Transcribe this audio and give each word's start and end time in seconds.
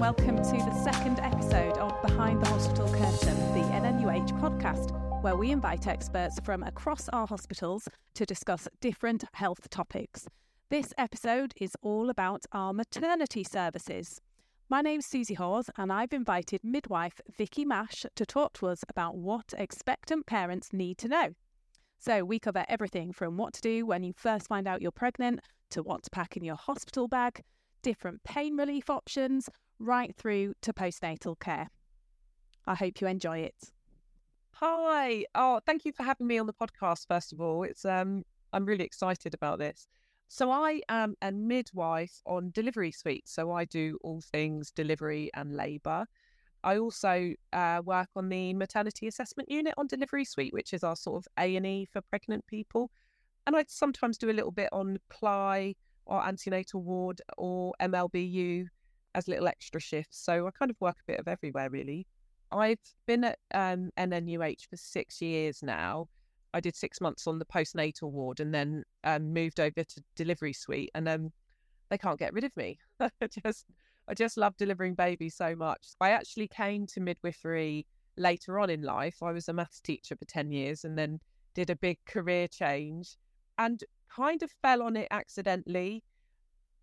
welcome 0.00 0.38
to 0.38 0.56
the 0.56 0.82
second 0.82 1.20
episode 1.20 1.76
of 1.76 2.00
Behind 2.00 2.42
the 2.42 2.48
Hospital 2.48 2.88
Curtain, 2.88 3.36
the 3.52 3.68
NNUH 3.68 4.30
podcast, 4.40 4.92
where 5.22 5.36
we 5.36 5.50
invite 5.50 5.86
experts 5.86 6.40
from 6.42 6.62
across 6.62 7.10
our 7.10 7.26
hospitals 7.26 7.86
to 8.14 8.24
discuss 8.24 8.66
different 8.80 9.24
health 9.34 9.68
topics. 9.68 10.26
This 10.70 10.94
episode 10.96 11.52
is 11.60 11.76
all 11.82 12.08
about 12.08 12.46
our 12.52 12.72
maternity 12.72 13.44
services. 13.44 14.22
My 14.70 14.80
name's 14.80 15.04
Susie 15.04 15.34
Hawes, 15.34 15.68
and 15.76 15.92
I've 15.92 16.14
invited 16.14 16.64
midwife 16.64 17.20
Vicky 17.36 17.66
Mash 17.66 18.06
to 18.14 18.24
talk 18.24 18.54
to 18.54 18.68
us 18.68 18.82
about 18.88 19.18
what 19.18 19.52
expectant 19.58 20.24
parents 20.24 20.72
need 20.72 20.96
to 20.96 21.08
know. 21.08 21.34
So, 21.98 22.24
we 22.24 22.38
cover 22.38 22.64
everything 22.70 23.12
from 23.12 23.36
what 23.36 23.52
to 23.52 23.60
do 23.60 23.84
when 23.84 24.02
you 24.02 24.14
first 24.16 24.48
find 24.48 24.66
out 24.66 24.80
you're 24.80 24.92
pregnant 24.92 25.40
to 25.72 25.82
what 25.82 26.04
to 26.04 26.10
pack 26.10 26.38
in 26.38 26.42
your 26.42 26.56
hospital 26.56 27.06
bag, 27.06 27.42
different 27.82 28.24
pain 28.24 28.56
relief 28.56 28.88
options, 28.88 29.50
right 29.80 30.14
through 30.16 30.54
to 30.62 30.72
postnatal 30.72 31.40
care. 31.40 31.70
I 32.66 32.74
hope 32.74 33.00
you 33.00 33.08
enjoy 33.08 33.38
it. 33.38 33.72
Hi. 34.52 35.24
Oh, 35.34 35.60
thank 35.66 35.84
you 35.84 35.92
for 35.92 36.02
having 36.02 36.26
me 36.26 36.38
on 36.38 36.46
the 36.46 36.52
podcast, 36.52 37.08
first 37.08 37.32
of 37.32 37.40
all. 37.40 37.64
It's 37.64 37.84
um 37.84 38.22
I'm 38.52 38.66
really 38.66 38.84
excited 38.84 39.34
about 39.34 39.58
this. 39.58 39.88
So 40.28 40.50
I 40.50 40.80
am 40.88 41.16
a 41.22 41.32
midwife 41.32 42.20
on 42.26 42.50
Delivery 42.52 42.92
Suite. 42.92 43.28
So 43.28 43.50
I 43.50 43.64
do 43.64 43.98
all 44.02 44.20
things 44.20 44.70
delivery 44.70 45.30
and 45.34 45.56
labour. 45.56 46.06
I 46.62 46.76
also 46.76 47.32
uh, 47.52 47.80
work 47.84 48.08
on 48.14 48.28
the 48.28 48.52
maternity 48.54 49.08
assessment 49.08 49.50
unit 49.50 49.74
on 49.78 49.86
Delivery 49.86 50.24
Suite, 50.24 50.52
which 50.52 50.74
is 50.74 50.84
our 50.84 50.94
sort 50.94 51.24
of 51.24 51.28
A 51.38 51.56
and 51.56 51.66
E 51.66 51.88
for 51.90 52.02
pregnant 52.02 52.46
people. 52.46 52.90
And 53.46 53.56
I 53.56 53.64
sometimes 53.66 54.18
do 54.18 54.30
a 54.30 54.32
little 54.32 54.50
bit 54.50 54.68
on 54.72 54.98
Cley 55.08 55.76
or 56.04 56.24
antenatal 56.24 56.82
ward 56.82 57.22
or 57.38 57.72
MLBU 57.80 58.66
as 59.14 59.28
little 59.28 59.48
extra 59.48 59.80
shifts. 59.80 60.18
So 60.18 60.46
I 60.46 60.50
kind 60.50 60.70
of 60.70 60.80
work 60.80 60.96
a 61.00 61.12
bit 61.12 61.20
of 61.20 61.28
everywhere, 61.28 61.70
really. 61.70 62.06
I've 62.52 62.80
been 63.06 63.24
at 63.24 63.38
um, 63.54 63.90
NNUH 63.98 64.68
for 64.68 64.76
six 64.76 65.20
years 65.20 65.62
now. 65.62 66.08
I 66.52 66.60
did 66.60 66.74
six 66.74 67.00
months 67.00 67.26
on 67.26 67.38
the 67.38 67.44
postnatal 67.44 68.10
ward 68.10 68.40
and 68.40 68.52
then 68.52 68.84
um, 69.04 69.32
moved 69.32 69.60
over 69.60 69.84
to 69.84 70.02
delivery 70.16 70.52
suite, 70.52 70.90
and 70.94 71.08
um, 71.08 71.32
they 71.90 71.98
can't 71.98 72.18
get 72.18 72.32
rid 72.32 72.44
of 72.44 72.56
me. 72.56 72.78
I 73.00 73.10
just, 73.44 73.66
I 74.08 74.14
just 74.14 74.36
love 74.36 74.56
delivering 74.56 74.94
babies 74.94 75.36
so 75.36 75.54
much. 75.54 75.88
I 76.00 76.10
actually 76.10 76.48
came 76.48 76.86
to 76.88 77.00
midwifery 77.00 77.86
later 78.16 78.58
on 78.58 78.68
in 78.68 78.82
life. 78.82 79.22
I 79.22 79.30
was 79.30 79.48
a 79.48 79.52
maths 79.52 79.80
teacher 79.80 80.16
for 80.16 80.24
ten 80.24 80.50
years, 80.50 80.84
and 80.84 80.98
then 80.98 81.20
did 81.54 81.70
a 81.70 81.76
big 81.76 81.98
career 82.04 82.48
change, 82.48 83.16
and 83.58 83.82
kind 84.12 84.42
of 84.42 84.50
fell 84.62 84.82
on 84.82 84.96
it 84.96 85.08
accidentally. 85.12 86.02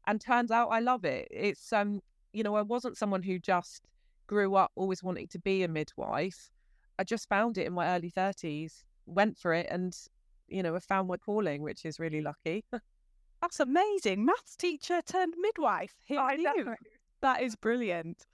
And 0.08 0.22
turns 0.22 0.52
out 0.52 0.70
I 0.70 0.80
love 0.80 1.04
it. 1.04 1.28
It's 1.30 1.74
um, 1.74 2.00
you 2.38 2.44
know, 2.44 2.56
I 2.56 2.62
wasn't 2.62 2.98
someone 2.98 3.24
who 3.24 3.40
just 3.40 3.82
grew 4.28 4.56
up 4.56 4.72
always 4.76 5.02
wanting 5.02 5.28
to 5.30 5.40
be 5.40 5.64
a 5.64 5.68
midwife. 5.68 6.52
I 7.00 7.04
just 7.04 7.28
found 7.28 7.58
it 7.58 7.66
in 7.66 7.74
my 7.74 7.96
early 7.96 8.10
thirties 8.10 8.84
went 9.08 9.38
for 9.38 9.54
it 9.54 9.68
and, 9.72 9.98
you 10.48 10.62
know, 10.62 10.76
I 10.76 10.80
found 10.80 11.08
my 11.08 11.18
calling, 11.18 11.64
which 11.64 11.84
is 11.84 12.00
really 12.00 12.22
lucky. 12.22 12.64
That's 13.42 13.60
amazing. 13.60 14.24
Maths 14.24 14.56
teacher 14.56 15.02
turned 15.06 15.34
midwife. 15.40 15.96
Who 16.08 16.18
I 16.18 16.36
knew? 16.36 16.64
Know. 16.64 16.76
That 17.22 17.42
is 17.42 17.56
brilliant. 17.56 18.28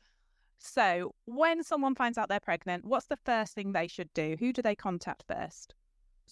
So, 0.60 1.14
when 1.26 1.64
someone 1.64 1.95
finds 1.95 2.17
out 2.17 2.30
they're 2.30 2.40
pregnant, 2.40 2.86
what's 2.86 3.08
the 3.08 3.17
first 3.26 3.54
thing 3.54 3.72
they 3.72 3.88
should 3.88 4.14
do? 4.14 4.36
Who 4.40 4.52
do 4.54 4.62
they 4.62 4.76
contact 4.76 5.23
first? 5.28 5.76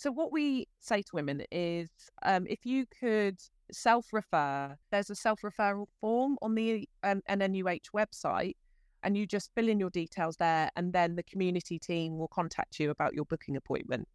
So, 0.01 0.11
what 0.11 0.31
we 0.31 0.67
say 0.79 1.03
to 1.03 1.09
women 1.13 1.43
is 1.51 1.87
um, 2.23 2.47
if 2.49 2.65
you 2.65 2.87
could 2.87 3.37
self 3.71 4.11
refer, 4.11 4.75
there's 4.89 5.11
a 5.11 5.15
self 5.15 5.41
referral 5.41 5.85
form 5.99 6.39
on 6.41 6.55
the 6.55 6.89
um, 7.03 7.21
NNUH 7.29 7.91
website, 7.95 8.55
and 9.03 9.15
you 9.15 9.27
just 9.27 9.51
fill 9.53 9.69
in 9.69 9.79
your 9.79 9.91
details 9.91 10.37
there, 10.37 10.71
and 10.75 10.91
then 10.91 11.15
the 11.17 11.21
community 11.21 11.77
team 11.77 12.17
will 12.17 12.29
contact 12.29 12.79
you 12.79 12.89
about 12.89 13.13
your 13.13 13.25
booking 13.25 13.55
appointment. 13.55 14.07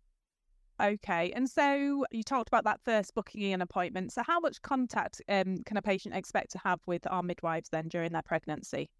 Okay, 0.82 1.30
and 1.36 1.48
so 1.48 2.04
you 2.10 2.24
talked 2.24 2.48
about 2.48 2.64
that 2.64 2.80
first 2.84 3.14
booking 3.14 3.52
an 3.52 3.62
appointment. 3.62 4.10
So, 4.10 4.24
how 4.26 4.40
much 4.40 4.60
contact 4.62 5.22
um, 5.28 5.58
can 5.66 5.76
a 5.76 5.82
patient 5.82 6.16
expect 6.16 6.50
to 6.50 6.58
have 6.64 6.80
with 6.86 7.06
our 7.08 7.22
midwives 7.22 7.68
then 7.68 7.86
during 7.86 8.10
their 8.10 8.22
pregnancy? 8.22 8.90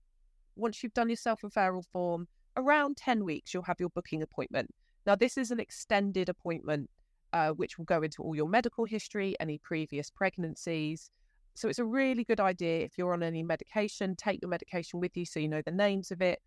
Once 0.54 0.84
you've 0.84 0.94
done 0.94 1.08
your 1.08 1.16
self 1.16 1.40
referral 1.42 1.82
form, 1.92 2.28
around 2.56 2.96
10 2.96 3.24
weeks, 3.24 3.52
you'll 3.52 3.64
have 3.64 3.80
your 3.80 3.90
booking 3.90 4.22
appointment. 4.22 4.70
Now, 5.06 5.14
this 5.14 5.36
is 5.36 5.50
an 5.50 5.60
extended 5.60 6.28
appointment 6.28 6.90
uh, 7.32 7.50
which 7.50 7.78
will 7.78 7.84
go 7.84 8.02
into 8.02 8.22
all 8.22 8.34
your 8.34 8.48
medical 8.48 8.84
history, 8.84 9.36
any 9.40 9.58
previous 9.58 10.10
pregnancies. 10.10 11.10
So, 11.54 11.68
it's 11.68 11.78
a 11.78 11.84
really 11.84 12.24
good 12.24 12.40
idea 12.40 12.80
if 12.80 12.98
you're 12.98 13.12
on 13.12 13.22
any 13.22 13.42
medication, 13.42 14.16
take 14.16 14.40
your 14.42 14.50
medication 14.50 15.00
with 15.00 15.16
you 15.16 15.24
so 15.24 15.40
you 15.40 15.48
know 15.48 15.62
the 15.64 15.70
names 15.70 16.10
of 16.10 16.20
it. 16.20 16.40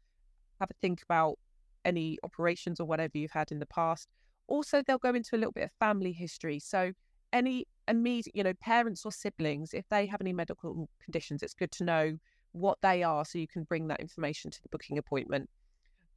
Have 0.59 0.69
a 0.69 0.75
think 0.81 1.01
about 1.01 1.39
any 1.85 2.17
operations 2.23 2.79
or 2.79 2.85
whatever 2.85 3.17
you've 3.17 3.31
had 3.31 3.51
in 3.51 3.59
the 3.59 3.65
past 3.65 4.09
also, 4.49 4.81
they'll 4.81 4.97
go 4.97 5.13
into 5.13 5.35
a 5.35 5.37
little 5.37 5.51
bit 5.51 5.63
of 5.63 5.71
family 5.79 6.11
history. 6.11 6.59
So, 6.59 6.91
any 7.31 7.67
immediate, 7.87 8.35
you 8.35 8.43
know, 8.43 8.53
parents 8.55 9.05
or 9.05 9.11
siblings, 9.11 9.73
if 9.73 9.87
they 9.89 10.07
have 10.07 10.19
any 10.19 10.33
medical 10.33 10.89
conditions, 11.03 11.43
it's 11.43 11.53
good 11.53 11.71
to 11.73 11.83
know 11.83 12.17
what 12.51 12.79
they 12.81 13.03
are 13.03 13.23
so 13.23 13.37
you 13.37 13.47
can 13.47 13.63
bring 13.63 13.87
that 13.87 13.99
information 13.99 14.49
to 14.49 14.61
the 14.61 14.69
booking 14.69 14.97
appointment. 14.97 15.49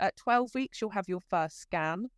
At 0.00 0.16
12 0.16 0.54
weeks, 0.54 0.80
you'll 0.80 0.91
have 0.91 1.09
your 1.09 1.20
first 1.20 1.60
scan. 1.60 2.09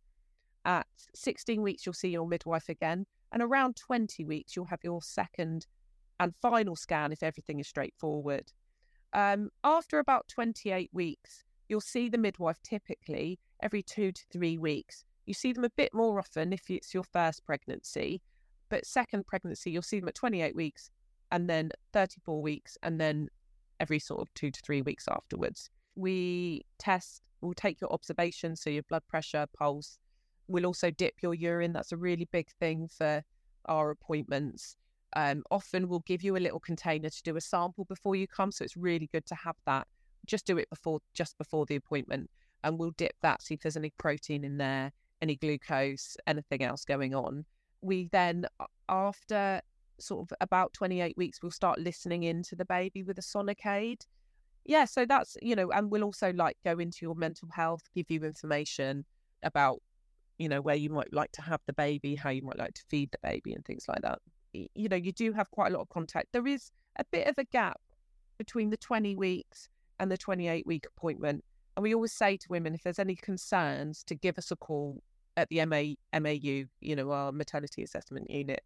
At 0.65 0.87
16 1.13 1.61
weeks, 1.61 1.85
you'll 1.85 1.93
see 1.93 2.09
your 2.09 2.27
midwife 2.27 2.69
again. 2.69 3.05
And 3.31 3.41
around 3.41 3.75
20 3.75 4.25
weeks, 4.25 4.55
you'll 4.55 4.65
have 4.65 4.83
your 4.83 5.01
second 5.01 5.67
and 6.19 6.33
final 6.41 6.75
scan 6.75 7.11
if 7.11 7.23
everything 7.23 7.59
is 7.59 7.67
straightforward. 7.67 8.51
Um, 9.13 9.49
after 9.63 9.99
about 9.99 10.27
28 10.27 10.89
weeks, 10.93 11.43
you'll 11.69 11.81
see 11.81 12.09
the 12.09 12.17
midwife 12.17 12.61
typically 12.63 13.39
every 13.61 13.81
two 13.81 14.11
to 14.11 14.21
three 14.31 14.57
weeks 14.57 15.03
you 15.25 15.33
see 15.33 15.53
them 15.53 15.63
a 15.63 15.69
bit 15.69 15.93
more 15.93 16.19
often 16.19 16.53
if 16.53 16.69
it's 16.69 16.93
your 16.93 17.03
first 17.03 17.43
pregnancy, 17.45 18.21
but 18.69 18.85
second 18.85 19.25
pregnancy, 19.27 19.71
you'll 19.71 19.81
see 19.81 19.99
them 19.99 20.09
at 20.09 20.15
28 20.15 20.55
weeks 20.55 20.89
and 21.31 21.49
then 21.49 21.71
34 21.93 22.41
weeks 22.41 22.77
and 22.83 22.99
then 22.99 23.29
every 23.79 23.99
sort 23.99 24.21
of 24.21 24.33
two 24.33 24.51
to 24.51 24.61
three 24.61 24.81
weeks 24.81 25.05
afterwards. 25.09 25.69
We 25.95 26.65
test, 26.77 27.21
we'll 27.41 27.53
take 27.53 27.81
your 27.81 27.91
observations, 27.91 28.61
so 28.61 28.69
your 28.69 28.83
blood 28.83 29.03
pressure, 29.07 29.47
pulse. 29.57 29.97
We'll 30.47 30.65
also 30.65 30.91
dip 30.91 31.15
your 31.21 31.33
urine. 31.33 31.73
That's 31.73 31.91
a 31.91 31.97
really 31.97 32.27
big 32.31 32.49
thing 32.59 32.87
for 32.87 33.23
our 33.65 33.89
appointments. 33.89 34.75
Um, 35.15 35.43
often 35.49 35.87
we'll 35.87 36.03
give 36.05 36.23
you 36.23 36.35
a 36.35 36.39
little 36.39 36.59
container 36.59 37.09
to 37.09 37.23
do 37.23 37.37
a 37.37 37.41
sample 37.41 37.85
before 37.85 38.15
you 38.15 38.27
come, 38.27 38.51
so 38.51 38.63
it's 38.63 38.75
really 38.77 39.09
good 39.11 39.25
to 39.27 39.35
have 39.35 39.55
that. 39.65 39.87
Just 40.25 40.45
do 40.45 40.57
it 40.57 40.69
before, 40.69 40.99
just 41.13 41.37
before 41.37 41.65
the 41.65 41.75
appointment, 41.75 42.29
and 42.63 42.77
we'll 42.77 42.91
dip 42.91 43.15
that 43.21 43.41
see 43.41 43.53
if 43.53 43.61
there's 43.61 43.77
any 43.77 43.93
protein 43.97 44.43
in 44.43 44.57
there 44.57 44.91
any 45.21 45.35
glucose, 45.35 46.17
anything 46.27 46.63
else 46.63 46.85
going 46.85 47.15
on. 47.15 47.45
We 47.81 48.09
then, 48.11 48.45
after 48.89 49.61
sort 49.99 50.29
of 50.29 50.37
about 50.41 50.73
28 50.73 51.15
weeks, 51.17 51.39
we'll 51.41 51.51
start 51.51 51.79
listening 51.79 52.23
into 52.23 52.55
the 52.55 52.65
baby 52.65 53.03
with 53.03 53.17
a 53.17 53.21
Sonicaid. 53.21 54.05
Yeah, 54.65 54.85
so 54.85 55.05
that's, 55.05 55.37
you 55.41 55.55
know, 55.55 55.71
and 55.71 55.91
we'll 55.91 56.03
also 56.03 56.33
like 56.33 56.57
go 56.63 56.79
into 56.79 56.99
your 57.01 57.15
mental 57.15 57.49
health, 57.51 57.83
give 57.93 58.09
you 58.09 58.23
information 58.23 59.05
about, 59.43 59.81
you 60.37 60.49
know, 60.49 60.61
where 60.61 60.75
you 60.75 60.89
might 60.89 61.13
like 61.13 61.31
to 61.33 61.41
have 61.41 61.61
the 61.65 61.73
baby, 61.73 62.15
how 62.15 62.29
you 62.29 62.41
might 62.41 62.57
like 62.57 62.73
to 62.73 62.83
feed 62.89 63.11
the 63.11 63.19
baby, 63.23 63.53
and 63.53 63.63
things 63.65 63.85
like 63.87 64.01
that. 64.01 64.19
You 64.53 64.89
know, 64.89 64.95
you 64.95 65.11
do 65.11 65.33
have 65.33 65.51
quite 65.51 65.71
a 65.71 65.75
lot 65.75 65.81
of 65.81 65.89
contact. 65.89 66.29
There 66.31 66.47
is 66.47 66.71
a 66.97 67.03
bit 67.11 67.27
of 67.27 67.37
a 67.37 67.43
gap 67.43 67.79
between 68.37 68.69
the 68.69 68.77
20 68.77 69.15
weeks 69.15 69.69
and 69.99 70.11
the 70.11 70.17
28 70.17 70.65
week 70.65 70.85
appointment. 70.85 71.43
And 71.75 71.83
we 71.83 71.93
always 71.93 72.13
say 72.13 72.37
to 72.37 72.47
women, 72.49 72.73
if 72.73 72.83
there's 72.83 72.99
any 72.99 73.15
concerns, 73.15 74.03
to 74.05 74.15
give 74.15 74.37
us 74.37 74.51
a 74.51 74.55
call 74.55 75.01
at 75.35 75.49
the 75.49 75.65
MA, 75.65 75.95
MAU, 76.17 76.65
you 76.79 76.95
know, 76.95 77.11
our 77.11 77.31
maternity 77.31 77.83
assessment 77.83 78.29
unit. 78.29 78.63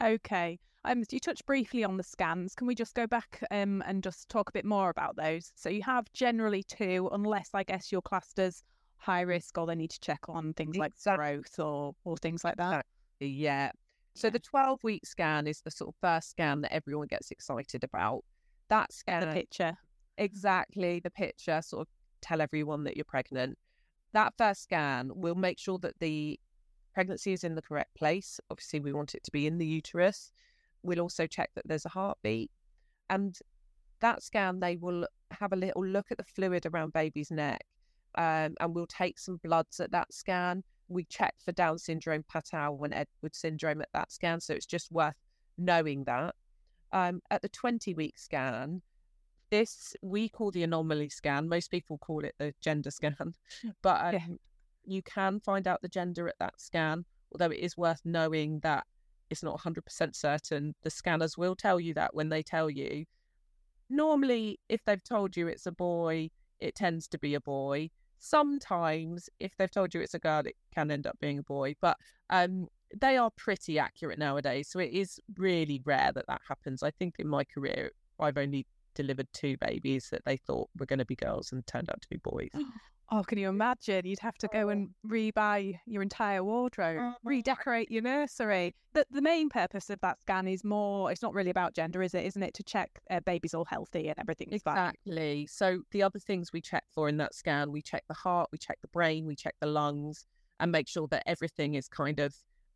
Okay. 0.00 0.58
Um, 0.84 1.04
you 1.10 1.20
touched 1.20 1.46
briefly 1.46 1.84
on 1.84 1.96
the 1.96 2.02
scans. 2.02 2.54
Can 2.54 2.66
we 2.66 2.74
just 2.74 2.94
go 2.94 3.06
back 3.06 3.42
um, 3.50 3.82
and 3.86 4.02
just 4.02 4.28
talk 4.28 4.48
a 4.48 4.52
bit 4.52 4.64
more 4.64 4.90
about 4.90 5.16
those? 5.16 5.52
So 5.54 5.68
you 5.68 5.82
have 5.82 6.12
generally 6.12 6.64
two, 6.64 7.08
unless 7.12 7.50
I 7.54 7.62
guess 7.62 7.92
you're 7.92 8.02
classed 8.02 8.38
as 8.38 8.62
high 9.02 9.22
risk 9.22 9.58
or 9.58 9.66
they 9.66 9.74
need 9.74 9.90
to 9.90 10.00
check 10.00 10.20
on 10.28 10.54
things 10.54 10.76
like 10.76 10.92
growth 11.04 11.58
or, 11.58 11.94
or 12.04 12.16
things 12.16 12.44
like 12.44 12.56
that. 12.56 12.86
Yeah. 13.20 13.72
So 14.14 14.30
the 14.30 14.38
12 14.38 14.84
week 14.84 15.06
scan 15.06 15.46
is 15.46 15.60
the 15.60 15.70
sort 15.70 15.88
of 15.88 15.94
first 16.00 16.30
scan 16.30 16.60
that 16.62 16.72
everyone 16.72 17.08
gets 17.08 17.30
excited 17.30 17.82
about. 17.82 18.24
That 18.68 18.92
scan. 18.92 19.20
The 19.20 19.34
picture. 19.34 19.76
Exactly. 20.18 21.00
The 21.00 21.10
picture 21.10 21.60
sort 21.62 21.82
of 21.82 21.88
tell 22.20 22.40
everyone 22.40 22.84
that 22.84 22.96
you're 22.96 23.04
pregnant 23.04 23.58
that 24.12 24.34
first 24.36 24.62
scan 24.62 25.10
will 25.14 25.34
make 25.34 25.58
sure 25.58 25.78
that 25.78 25.98
the 26.00 26.38
pregnancy 26.94 27.32
is 27.32 27.44
in 27.44 27.54
the 27.54 27.62
correct 27.62 27.94
place. 27.94 28.38
Obviously, 28.50 28.80
we 28.80 28.92
want 28.92 29.14
it 29.14 29.24
to 29.24 29.30
be 29.30 29.46
in 29.46 29.58
the 29.58 29.66
uterus. 29.66 30.30
We'll 30.82 31.00
also 31.00 31.26
check 31.26 31.50
that 31.54 31.66
there's 31.66 31.86
a 31.86 31.90
heartbeat. 31.90 32.50
And 33.08 33.36
that 34.00 34.22
scan, 34.22 34.60
they 34.60 34.76
will 34.76 35.06
have 35.30 35.52
a 35.52 35.56
little 35.56 35.84
look 35.84 36.10
at 36.10 36.18
the 36.18 36.24
fluid 36.24 36.66
around 36.66 36.92
baby's 36.92 37.30
neck. 37.30 37.64
Um, 38.16 38.54
and 38.60 38.74
we'll 38.74 38.86
take 38.86 39.18
some 39.18 39.38
bloods 39.42 39.80
at 39.80 39.90
that 39.92 40.12
scan. 40.12 40.62
We 40.88 41.04
check 41.04 41.34
for 41.44 41.52
Down 41.52 41.78
syndrome, 41.78 42.24
Patau, 42.32 42.84
and 42.84 42.92
Edwards 42.92 43.38
syndrome 43.38 43.80
at 43.80 43.88
that 43.94 44.12
scan. 44.12 44.40
So 44.40 44.54
it's 44.54 44.66
just 44.66 44.92
worth 44.92 45.14
knowing 45.58 46.04
that. 46.04 46.34
Um, 46.92 47.22
at 47.30 47.40
the 47.40 47.48
20 47.48 47.94
week 47.94 48.18
scan, 48.18 48.82
this 49.50 49.94
we 50.02 50.28
call 50.28 50.50
the 50.50 50.62
anomaly 50.62 51.08
scan. 51.08 51.48
Most 51.48 51.70
people 51.70 51.98
call 51.98 52.24
it 52.24 52.34
the 52.38 52.54
gender 52.60 52.90
scan, 52.90 53.34
but 53.82 54.00
um, 54.06 54.12
yeah. 54.14 54.26
you 54.84 55.02
can 55.02 55.40
find 55.40 55.66
out 55.66 55.80
the 55.82 55.88
gender 55.88 56.28
at 56.28 56.38
that 56.40 56.60
scan. 56.60 57.04
Although 57.32 57.50
it 57.50 57.60
is 57.60 57.76
worth 57.76 58.00
knowing 58.04 58.60
that 58.60 58.84
it's 59.32 59.42
not 59.42 59.58
100% 59.58 60.14
certain. 60.14 60.74
The 60.82 60.90
scanners 60.90 61.38
will 61.38 61.56
tell 61.56 61.80
you 61.80 61.94
that 61.94 62.14
when 62.14 62.28
they 62.28 62.42
tell 62.42 62.68
you. 62.68 63.06
Normally, 63.88 64.60
if 64.68 64.84
they've 64.84 65.02
told 65.02 65.36
you 65.36 65.48
it's 65.48 65.66
a 65.66 65.72
boy, 65.72 66.30
it 66.60 66.74
tends 66.74 67.08
to 67.08 67.18
be 67.18 67.34
a 67.34 67.40
boy. 67.40 67.90
Sometimes, 68.24 69.28
if 69.40 69.56
they've 69.56 69.70
told 69.70 69.92
you 69.92 70.00
it's 70.00 70.14
a 70.14 70.18
girl, 70.20 70.46
it 70.46 70.54
can 70.72 70.92
end 70.92 71.08
up 71.08 71.18
being 71.20 71.40
a 71.40 71.42
boy. 71.42 71.74
But 71.80 71.96
um, 72.30 72.68
they 73.00 73.16
are 73.16 73.32
pretty 73.36 73.80
accurate 73.80 74.16
nowadays. 74.16 74.68
So 74.68 74.78
it 74.78 74.92
is 74.92 75.18
really 75.36 75.82
rare 75.84 76.12
that 76.14 76.26
that 76.28 76.40
happens. 76.48 76.84
I 76.84 76.92
think 76.92 77.16
in 77.18 77.26
my 77.26 77.42
career, 77.42 77.90
I've 78.20 78.38
only 78.38 78.64
delivered 78.94 79.26
two 79.32 79.56
babies 79.56 80.08
that 80.12 80.24
they 80.24 80.36
thought 80.36 80.70
were 80.78 80.86
going 80.86 81.00
to 81.00 81.04
be 81.04 81.16
girls 81.16 81.50
and 81.50 81.66
turned 81.66 81.90
out 81.90 82.00
to 82.00 82.08
be 82.08 82.18
boys. 82.18 82.50
Oh, 83.10 83.22
can 83.22 83.38
you 83.38 83.48
imagine? 83.48 84.06
You'd 84.06 84.20
have 84.20 84.38
to 84.38 84.48
go 84.48 84.70
and 84.70 84.88
oh. 85.04 85.08
rebuy 85.08 85.78
your 85.86 86.02
entire 86.02 86.42
wardrobe, 86.42 86.98
oh, 87.00 87.14
redecorate 87.24 87.90
your 87.90 88.02
nursery. 88.02 88.74
The, 88.94 89.04
the 89.10 89.20
main 89.20 89.48
purpose 89.48 89.90
of 89.90 90.00
that 90.00 90.20
scan 90.20 90.48
is 90.48 90.64
more, 90.64 91.10
it's 91.10 91.22
not 91.22 91.34
really 91.34 91.50
about 91.50 91.74
gender, 91.74 92.02
is 92.02 92.14
it? 92.14 92.24
Isn't 92.24 92.42
it 92.42 92.54
to 92.54 92.62
check 92.62 92.90
uh, 93.10 93.20
baby's 93.20 93.54
all 93.54 93.64
healthy 93.64 94.08
and 94.08 94.18
everything 94.18 94.48
Exactly. 94.50 95.46
So 95.46 95.82
the 95.90 96.02
other 96.02 96.18
things 96.18 96.52
we 96.52 96.60
check 96.60 96.84
for 96.94 97.08
in 97.08 97.16
that 97.18 97.34
scan, 97.34 97.70
we 97.72 97.82
check 97.82 98.04
the 98.08 98.14
heart, 98.14 98.48
we 98.52 98.58
check 98.58 98.78
the 98.80 98.88
brain, 98.88 99.26
we 99.26 99.36
check 99.36 99.56
the 99.60 99.66
lungs, 99.66 100.26
and 100.60 100.72
make 100.72 100.88
sure 100.88 101.08
that 101.08 101.22
everything 101.26 101.74
is 101.74 101.88
kind 101.88 102.20
of 102.20 102.34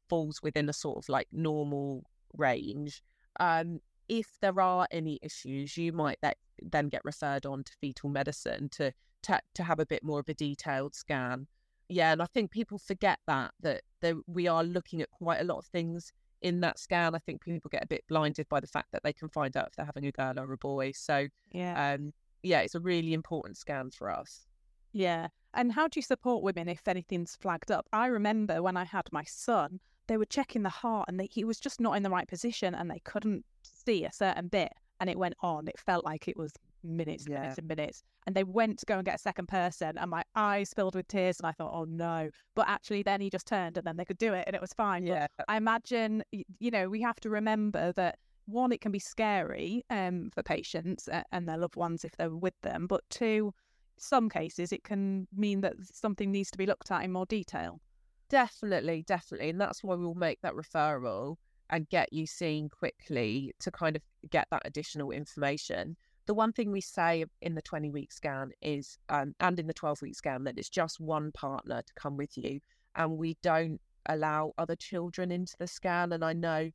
falls 0.09 0.41
within 0.43 0.69
a 0.69 0.73
sort 0.73 0.99
of 0.99 1.09
like 1.09 1.29
normal 1.33 2.05
range. 2.37 3.03
Um, 3.41 3.81
if 4.09 4.27
there 4.41 4.61
are 4.61 4.87
any 4.91 5.19
issues, 5.23 5.77
you 5.77 5.93
might 5.93 6.19
then 6.63 6.89
get 6.89 7.03
referred 7.05 7.47
on 7.47 7.65
to 7.65 7.73
fetal 7.81 8.09
medicine 8.09 8.69
to 8.71 8.93
to, 9.23 9.41
to 9.55 9.63
have 9.63 9.81
a 9.81 9.87
bit 9.87 10.03
more 10.03 10.21
of 10.21 10.29
a 10.29 10.35
detailed 10.35 10.95
scan. 10.95 11.47
Yeah, 11.89 12.13
and 12.13 12.21
I 12.21 12.27
think 12.27 12.51
people 12.51 12.79
forget 12.79 13.19
that 13.27 13.53
that 13.63 14.17
we 14.27 14.49
are 14.49 14.65
looking 14.65 15.03
at 15.03 15.11
quite 15.11 15.41
a 15.41 15.45
lot 15.45 15.59
of 15.59 15.67
things 15.67 16.13
in 16.43 16.61
that 16.61 16.79
scan. 16.79 17.15
I 17.15 17.19
think 17.19 17.43
people 17.43 17.69
get 17.69 17.85
a 17.85 17.87
bit 17.87 18.05
blinded 18.09 18.49
by 18.49 18.61
the 18.61 18.67
fact 18.67 18.91
that 18.93 19.03
they 19.05 19.13
can 19.13 19.29
find 19.29 19.57
out 19.57 19.69
if 19.69 19.77
they're 19.77 19.87
having 19.87 20.07
a 20.07 20.13
girl 20.13 20.39
or 20.39 20.53
a 20.53 20.59
boy. 20.59 20.93
So 20.93 21.29
yeah, 21.53 21.95
um, 21.95 22.13
yeah, 22.43 22.61
it's 22.61 22.75
a 22.75 22.81
really 22.81 23.15
important 23.15 23.57
scan 23.57 23.91
for 23.91 24.11
us. 24.11 24.47
Yeah, 24.93 25.29
and 25.55 25.73
how 25.73 25.87
do 25.89 25.99
you 25.99 26.03
support 26.03 26.43
women 26.43 26.69
if 26.69 26.87
anything's 26.89 27.37
flagged 27.37 27.71
up? 27.71 27.87
I 27.93 28.07
remember 28.07 28.63
when 28.63 28.77
I 28.77 28.85
had 28.85 29.09
my 29.13 29.25
son, 29.25 29.79
they 30.09 30.17
were 30.17 30.27
checking 30.27 30.63
the 30.63 30.69
heart 30.69 31.09
and 31.09 31.21
they, 31.21 31.27
he 31.27 31.45
was 31.45 31.61
just 31.61 31.81
not 31.81 31.97
in 31.97 32.03
the 32.03 32.11
right 32.11 32.27
position, 32.27 32.75
and 32.75 32.91
they 32.91 33.01
couldn't 33.01 33.45
see 33.63 34.05
a 34.05 34.13
certain 34.13 34.49
bit, 34.49 34.73
and 35.01 35.09
it 35.09 35.19
went 35.19 35.35
on. 35.41 35.69
It 35.69 35.79
felt 35.79 36.05
like 36.05 36.27
it 36.27 36.37
was 36.37 36.53
minutes, 36.87 37.27
yeah. 37.29 37.41
minutes, 37.41 37.59
and 37.59 37.69
minutes. 37.69 38.03
And 38.27 38.35
they 38.35 38.45
went 38.45 38.79
to 38.81 38.87
go 38.87 38.97
and 38.97 39.05
get 39.05 39.17
a 39.17 39.19
second 39.19 39.47
person, 39.49 39.97
and 39.99 40.11
my 40.11 40.23
eyes 40.35 40.73
filled 40.75 40.95
with 40.95 41.09
tears. 41.09 41.39
And 41.41 41.47
I 41.47 41.53
thought, 41.53 41.73
oh 41.73 41.85
no. 41.85 42.31
But 42.55 42.69
actually, 42.69 43.03
then 43.03 43.21
he 43.21 43.31
just 43.31 43.47
turned, 43.47 43.77
and 43.77 43.87
then 43.87 43.97
they 43.97 44.05
could 44.05 44.19
do 44.19 44.35
it, 44.35 44.45
and 44.47 44.55
it 44.55 44.61
was 44.61 44.73
fine. 44.73 45.07
Yeah. 45.07 45.27
But 45.37 45.47
I 45.49 45.57
imagine, 45.57 46.23
you 46.33 46.71
know, 46.71 46.89
we 46.89 47.01
have 47.03 47.21
to 47.21 47.31
remember 47.31 47.93
that 47.93 48.19
one, 48.47 48.73
it 48.73 48.81
can 48.81 48.93
be 48.93 48.99
scary 48.99 49.85
um, 49.91 50.31
for 50.33 50.43
patients 50.43 51.09
and 51.33 51.49
their 51.49 51.59
loved 51.59 51.77
ones 51.77 52.05
if 52.05 52.13
they're 52.17 52.31
with 52.31 52.59
them. 52.63 52.87
But 52.87 53.03
two, 53.11 53.53
some 53.99 54.29
cases, 54.29 54.73
it 54.73 54.85
can 54.85 55.27
mean 55.37 55.63
that 55.63 55.75
something 55.93 56.31
needs 56.31 56.51
to 56.53 56.59
be 56.59 56.67
looked 56.67 56.91
at 56.91 57.03
in 57.03 57.13
more 57.13 57.27
detail. 57.27 57.81
Definitely, 58.29 59.03
definitely. 59.07 59.51
And 59.51 59.61
that's 59.61 59.83
why 59.83 59.95
we'll 59.97 60.15
make 60.15 60.41
that 60.43 60.55
referral 60.55 61.37
and 61.71 61.89
get 61.89 62.13
you 62.13 62.27
seen 62.27 62.69
quickly 62.69 63.53
to 63.61 63.71
kind 63.73 63.97
of 63.97 64.03
get 64.31 64.47
that 64.53 64.63
additional 64.65 65.11
information 65.11 65.97
the 66.27 66.35
one 66.35 66.53
thing 66.53 66.71
we 66.73 66.81
say 66.81 67.25
in 67.41 67.55
the 67.55 67.63
20 67.63 67.91
week 67.91 68.13
scan 68.13 68.51
is, 68.61 68.99
um, 69.09 69.35
and 69.41 69.59
in 69.59 69.67
the 69.67 69.75
12 69.75 70.03
week 70.03 70.17
scan, 70.17 70.45
that 70.45 70.59
it's 70.59 70.69
just 70.69 71.01
one 71.01 71.33
partner 71.33 71.83
to 71.83 71.95
come 71.95 72.17
with 72.17 72.37
you. 72.37 72.61
And 72.97 73.17
we 73.17 73.37
don't 73.43 73.81
allow 74.07 74.53
other 74.59 74.77
children 74.77 75.31
into 75.31 75.55
the 75.59 75.67
scan. 75.67 76.13
And 76.13 76.25
I 76.25 76.33
know 76.33 76.71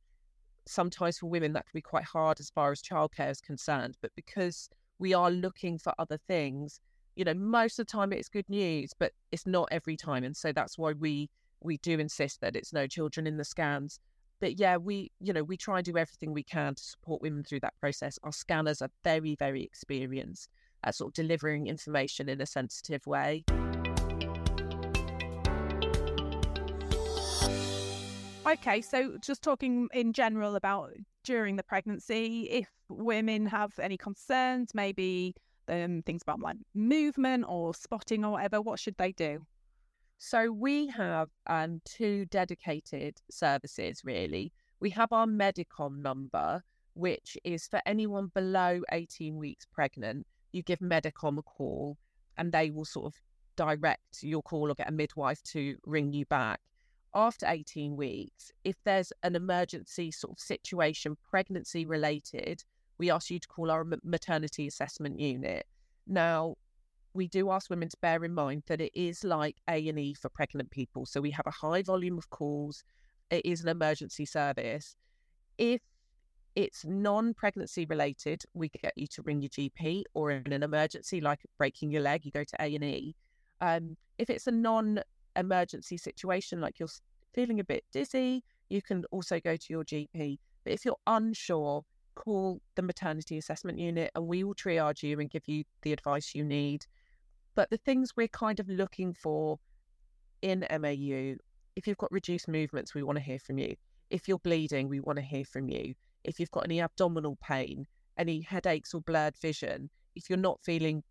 sometimes 0.66 1.18
for 1.18 1.26
women 1.26 1.52
that 1.52 1.66
can 1.66 1.76
be 1.76 1.82
quite 1.82 2.04
hard 2.04 2.40
as 2.40 2.50
far 2.50 2.72
as 2.72 2.82
childcare 2.82 3.30
is 3.30 3.40
concerned. 3.40 3.96
But 4.00 4.12
because 4.16 4.68
we 4.98 5.12
are 5.12 5.30
looking 5.30 5.78
for 5.78 5.92
other 5.98 6.18
things, 6.26 6.80
you 7.16 7.24
know, 7.24 7.34
most 7.34 7.78
of 7.78 7.86
the 7.86 7.92
time 7.92 8.12
it's 8.12 8.28
good 8.28 8.48
news, 8.48 8.92
but 8.98 9.12
it's 9.32 9.46
not 9.46 9.68
every 9.70 9.96
time. 9.96 10.24
And 10.24 10.36
so 10.36 10.52
that's 10.52 10.78
why 10.78 10.92
we 10.92 11.28
we 11.60 11.76
do 11.78 11.98
insist 11.98 12.40
that 12.40 12.56
it's 12.56 12.72
no 12.72 12.88
children 12.88 13.24
in 13.26 13.36
the 13.36 13.44
scans 13.44 14.00
but 14.42 14.58
yeah, 14.58 14.76
we, 14.76 15.12
you 15.20 15.32
know, 15.32 15.44
we 15.44 15.56
try 15.56 15.78
and 15.78 15.84
do 15.84 15.96
everything 15.96 16.32
we 16.32 16.42
can 16.42 16.74
to 16.74 16.82
support 16.82 17.22
women 17.22 17.44
through 17.44 17.60
that 17.60 17.74
process. 17.78 18.18
Our 18.24 18.32
scanners 18.32 18.82
are 18.82 18.90
very, 19.04 19.36
very 19.36 19.62
experienced 19.62 20.50
at 20.82 20.96
sort 20.96 21.10
of 21.10 21.14
delivering 21.14 21.68
information 21.68 22.28
in 22.28 22.40
a 22.40 22.46
sensitive 22.46 23.06
way. 23.06 23.44
Okay, 28.44 28.80
so 28.80 29.16
just 29.22 29.42
talking 29.42 29.88
in 29.94 30.12
general 30.12 30.56
about 30.56 30.90
during 31.22 31.54
the 31.54 31.62
pregnancy, 31.62 32.48
if 32.50 32.68
women 32.88 33.46
have 33.46 33.78
any 33.78 33.96
concerns, 33.96 34.74
maybe 34.74 35.36
um, 35.68 36.02
things 36.02 36.22
about 36.22 36.40
like 36.40 36.56
movement 36.74 37.44
or 37.46 37.74
spotting 37.74 38.24
or 38.24 38.32
whatever, 38.32 38.60
what 38.60 38.80
should 38.80 38.96
they 38.98 39.12
do? 39.12 39.46
So 40.24 40.52
we 40.52 40.86
have 40.86 41.30
um, 41.48 41.80
two 41.84 42.26
dedicated 42.26 43.20
services, 43.28 44.02
really. 44.04 44.52
We 44.78 44.88
have 44.90 45.12
our 45.12 45.26
Medicom 45.26 46.00
number, 46.00 46.62
which 46.94 47.36
is 47.42 47.66
for 47.66 47.80
anyone 47.86 48.30
below 48.32 48.82
18 48.92 49.36
weeks 49.36 49.66
pregnant. 49.66 50.24
You 50.52 50.62
give 50.62 50.78
Medicom 50.78 51.38
a 51.38 51.42
call 51.42 51.98
and 52.38 52.52
they 52.52 52.70
will 52.70 52.84
sort 52.84 53.06
of 53.06 53.20
direct 53.56 54.22
your 54.22 54.42
call 54.42 54.70
or 54.70 54.74
get 54.76 54.88
a 54.88 54.92
midwife 54.92 55.42
to 55.54 55.76
ring 55.86 56.12
you 56.12 56.24
back. 56.26 56.60
After 57.12 57.46
18 57.48 57.96
weeks, 57.96 58.52
if 58.62 58.76
there's 58.84 59.12
an 59.24 59.34
emergency 59.34 60.12
sort 60.12 60.34
of 60.34 60.38
situation, 60.38 61.16
pregnancy 61.28 61.84
related, 61.84 62.62
we 62.96 63.10
ask 63.10 63.28
you 63.28 63.40
to 63.40 63.48
call 63.48 63.72
our 63.72 63.84
maternity 64.04 64.68
assessment 64.68 65.18
unit. 65.18 65.66
Now, 66.06 66.54
we 67.14 67.28
do 67.28 67.50
ask 67.50 67.68
women 67.70 67.88
to 67.88 67.96
bear 68.00 68.24
in 68.24 68.34
mind 68.34 68.62
that 68.66 68.80
it 68.80 68.92
is 68.94 69.24
like 69.24 69.56
A&E 69.68 70.14
for 70.14 70.28
pregnant 70.28 70.70
people. 70.70 71.06
So 71.06 71.20
we 71.20 71.30
have 71.30 71.46
a 71.46 71.50
high 71.50 71.82
volume 71.82 72.18
of 72.18 72.30
calls. 72.30 72.82
It 73.30 73.44
is 73.44 73.62
an 73.62 73.68
emergency 73.68 74.24
service. 74.24 74.96
If 75.58 75.80
it's 76.54 76.84
non-pregnancy 76.84 77.86
related, 77.86 78.44
we 78.54 78.68
get 78.68 78.92
you 78.96 79.06
to 79.08 79.22
ring 79.22 79.42
your 79.42 79.50
GP 79.50 80.04
or 80.14 80.30
in 80.30 80.52
an 80.52 80.62
emergency 80.62 81.20
like 81.20 81.40
breaking 81.58 81.90
your 81.90 82.02
leg, 82.02 82.24
you 82.24 82.30
go 82.30 82.44
to 82.44 82.56
A&E. 82.60 83.14
Um, 83.60 83.96
if 84.18 84.28
it's 84.28 84.46
a 84.46 84.52
non-emergency 84.52 85.96
situation 85.96 86.60
like 86.60 86.78
you're 86.78 86.88
feeling 87.32 87.60
a 87.60 87.64
bit 87.64 87.84
dizzy, 87.92 88.44
you 88.68 88.82
can 88.82 89.04
also 89.10 89.40
go 89.40 89.56
to 89.56 89.66
your 89.68 89.84
GP. 89.84 90.38
But 90.64 90.72
if 90.72 90.84
you're 90.84 90.96
unsure, 91.06 91.84
call 92.14 92.60
the 92.74 92.82
maternity 92.82 93.38
assessment 93.38 93.78
unit 93.78 94.10
and 94.14 94.26
we 94.26 94.44
will 94.44 94.54
triage 94.54 95.02
you 95.02 95.18
and 95.20 95.30
give 95.30 95.48
you 95.48 95.64
the 95.82 95.92
advice 95.92 96.34
you 96.34 96.44
need. 96.44 96.86
But 97.54 97.70
the 97.70 97.76
things 97.76 98.16
we're 98.16 98.28
kind 98.28 98.60
of 98.60 98.68
looking 98.68 99.12
for 99.12 99.58
in 100.40 100.66
MAU, 100.70 101.36
if 101.76 101.86
you've 101.86 101.98
got 101.98 102.12
reduced 102.12 102.48
movements, 102.48 102.94
we 102.94 103.02
want 103.02 103.18
to 103.18 103.24
hear 103.24 103.38
from 103.38 103.58
you. 103.58 103.76
If 104.10 104.28
you're 104.28 104.38
bleeding, 104.38 104.88
we 104.88 105.00
want 105.00 105.16
to 105.16 105.22
hear 105.24 105.44
from 105.44 105.68
you. 105.68 105.94
If 106.24 106.38
you've 106.40 106.50
got 106.50 106.64
any 106.64 106.80
abdominal 106.80 107.36
pain, 107.42 107.86
any 108.18 108.40
headaches 108.40 108.94
or 108.94 109.00
blurred 109.00 109.36
vision, 109.36 109.90
if 110.14 110.28
you're 110.30 110.38
not 110.38 110.60
feeling 110.62 111.02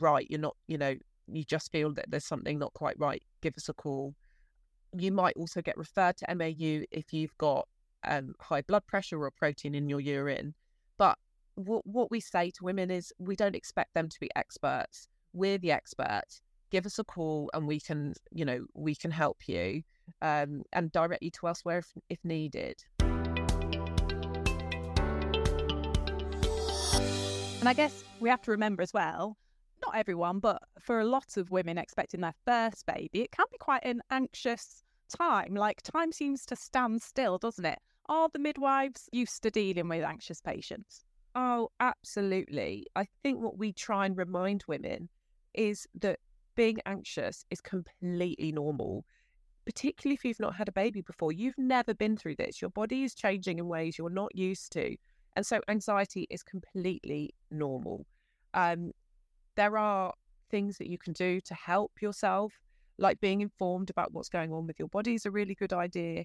right, 0.00 0.26
you're 0.28 0.40
not, 0.40 0.56
you 0.66 0.78
know, 0.78 0.94
you 1.26 1.44
just 1.44 1.70
feel 1.70 1.92
that 1.94 2.10
there's 2.10 2.26
something 2.26 2.58
not 2.58 2.72
quite 2.74 2.98
right, 2.98 3.22
give 3.40 3.54
us 3.56 3.68
a 3.68 3.74
call. 3.74 4.14
You 4.96 5.12
might 5.12 5.36
also 5.36 5.62
get 5.62 5.76
referred 5.76 6.16
to 6.18 6.34
MAU 6.34 6.84
if 6.90 7.12
you've 7.12 7.36
got 7.38 7.68
um, 8.04 8.34
high 8.40 8.62
blood 8.62 8.86
pressure 8.86 9.22
or 9.22 9.30
protein 9.30 9.74
in 9.74 9.88
your 9.88 10.00
urine. 10.00 10.54
But 10.98 11.18
w- 11.56 11.82
what 11.84 12.10
we 12.10 12.20
say 12.20 12.50
to 12.50 12.64
women 12.64 12.90
is 12.90 13.12
we 13.18 13.36
don't 13.36 13.54
expect 13.54 13.94
them 13.94 14.08
to 14.08 14.20
be 14.20 14.30
experts 14.34 15.08
we're 15.32 15.58
the 15.58 15.72
expert. 15.72 16.40
give 16.70 16.86
us 16.86 16.98
a 16.98 17.04
call 17.04 17.50
and 17.52 17.66
we 17.66 17.80
can 17.80 18.14
you 18.30 18.44
know 18.44 18.64
we 18.74 18.94
can 18.94 19.10
help 19.10 19.48
you 19.48 19.82
um, 20.22 20.62
and 20.72 20.92
direct 20.92 21.22
you 21.22 21.30
to 21.30 21.48
elsewhere 21.48 21.78
if, 21.78 21.92
if 22.08 22.18
needed 22.24 22.84
and 27.58 27.68
i 27.68 27.72
guess 27.74 28.04
we 28.20 28.28
have 28.28 28.40
to 28.40 28.50
remember 28.50 28.82
as 28.82 28.92
well 28.92 29.36
not 29.84 29.96
everyone 29.96 30.38
but 30.38 30.62
for 30.80 31.00
a 31.00 31.04
lot 31.04 31.36
of 31.36 31.50
women 31.50 31.78
expecting 31.78 32.20
their 32.20 32.34
first 32.46 32.86
baby 32.86 33.22
it 33.22 33.32
can 33.32 33.46
be 33.50 33.58
quite 33.58 33.84
an 33.84 34.00
anxious 34.10 34.82
time 35.08 35.54
like 35.54 35.82
time 35.82 36.12
seems 36.12 36.46
to 36.46 36.54
stand 36.54 37.02
still 37.02 37.36
doesn't 37.38 37.64
it 37.64 37.78
are 38.06 38.28
the 38.32 38.38
midwives 38.38 39.08
used 39.12 39.42
to 39.42 39.50
dealing 39.50 39.88
with 39.88 40.04
anxious 40.04 40.40
patients 40.40 41.04
Oh, 41.34 41.70
absolutely. 41.78 42.86
I 42.96 43.06
think 43.22 43.40
what 43.40 43.56
we 43.56 43.72
try 43.72 44.06
and 44.06 44.16
remind 44.16 44.64
women 44.66 45.08
is 45.54 45.86
that 46.00 46.18
being 46.56 46.78
anxious 46.86 47.44
is 47.50 47.60
completely 47.60 48.52
normal, 48.52 49.04
particularly 49.64 50.14
if 50.14 50.24
you've 50.24 50.40
not 50.40 50.56
had 50.56 50.68
a 50.68 50.72
baby 50.72 51.00
before. 51.00 51.32
You've 51.32 51.58
never 51.58 51.94
been 51.94 52.16
through 52.16 52.36
this. 52.36 52.60
Your 52.60 52.70
body 52.70 53.04
is 53.04 53.14
changing 53.14 53.58
in 53.58 53.66
ways 53.66 53.96
you're 53.98 54.10
not 54.10 54.34
used 54.34 54.72
to. 54.72 54.96
And 55.36 55.46
so 55.46 55.60
anxiety 55.68 56.26
is 56.30 56.42
completely 56.42 57.34
normal. 57.50 58.04
Um, 58.54 58.92
there 59.56 59.78
are 59.78 60.12
things 60.50 60.78
that 60.78 60.88
you 60.88 60.98
can 60.98 61.12
do 61.12 61.40
to 61.40 61.54
help 61.54 61.92
yourself, 62.02 62.52
like 62.98 63.20
being 63.20 63.40
informed 63.40 63.90
about 63.90 64.12
what's 64.12 64.28
going 64.28 64.52
on 64.52 64.66
with 64.66 64.78
your 64.78 64.88
body 64.88 65.14
is 65.14 65.26
a 65.26 65.30
really 65.30 65.54
good 65.54 65.72
idea. 65.72 66.24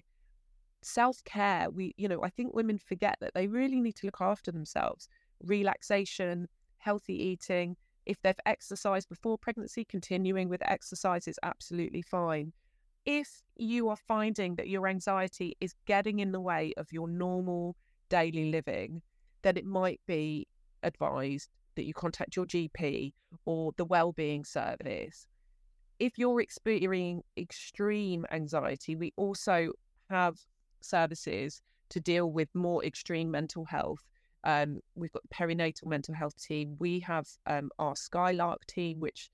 Self 0.82 1.22
care, 1.24 1.70
we, 1.70 1.94
you 1.96 2.08
know, 2.08 2.22
I 2.22 2.30
think 2.30 2.54
women 2.54 2.78
forget 2.78 3.16
that 3.20 3.32
they 3.34 3.46
really 3.46 3.80
need 3.80 3.96
to 3.96 4.06
look 4.06 4.20
after 4.20 4.52
themselves. 4.52 5.08
Relaxation, 5.42 6.48
healthy 6.78 7.14
eating. 7.14 7.76
If 8.06 8.22
they've 8.22 8.34
exercised 8.46 9.08
before 9.08 9.36
pregnancy, 9.36 9.84
continuing 9.84 10.48
with 10.48 10.62
exercise 10.64 11.26
is 11.26 11.38
absolutely 11.42 12.02
fine. 12.02 12.52
If 13.04 13.42
you 13.56 13.88
are 13.88 13.96
finding 13.96 14.54
that 14.56 14.68
your 14.68 14.86
anxiety 14.88 15.56
is 15.60 15.74
getting 15.86 16.20
in 16.20 16.32
the 16.32 16.40
way 16.40 16.72
of 16.76 16.92
your 16.92 17.08
normal 17.08 17.76
daily 18.08 18.50
living, 18.50 19.02
then 19.42 19.56
it 19.56 19.64
might 19.64 20.00
be 20.06 20.46
advised 20.82 21.50
that 21.74 21.84
you 21.84 21.94
contact 21.94 22.36
your 22.36 22.46
GP 22.46 23.12
or 23.44 23.72
the 23.76 23.84
wellbeing 23.84 24.44
service. 24.44 25.26
If 25.98 26.18
you're 26.18 26.40
experiencing 26.40 27.22
extreme 27.36 28.24
anxiety, 28.30 28.96
we 28.96 29.12
also 29.16 29.72
have 30.10 30.38
services 30.80 31.60
to 31.90 32.00
deal 32.00 32.30
with 32.30 32.48
more 32.54 32.84
extreme 32.84 33.30
mental 33.30 33.64
health 33.64 34.04
um, 34.46 34.80
we've 34.94 35.12
got 35.12 35.22
the 35.22 35.34
perinatal 35.34 35.86
mental 35.86 36.14
health 36.14 36.40
team. 36.40 36.76
We 36.78 37.00
have 37.00 37.26
um, 37.46 37.68
our 37.80 37.96
Skylark 37.96 38.64
team, 38.66 39.00
which 39.00 39.28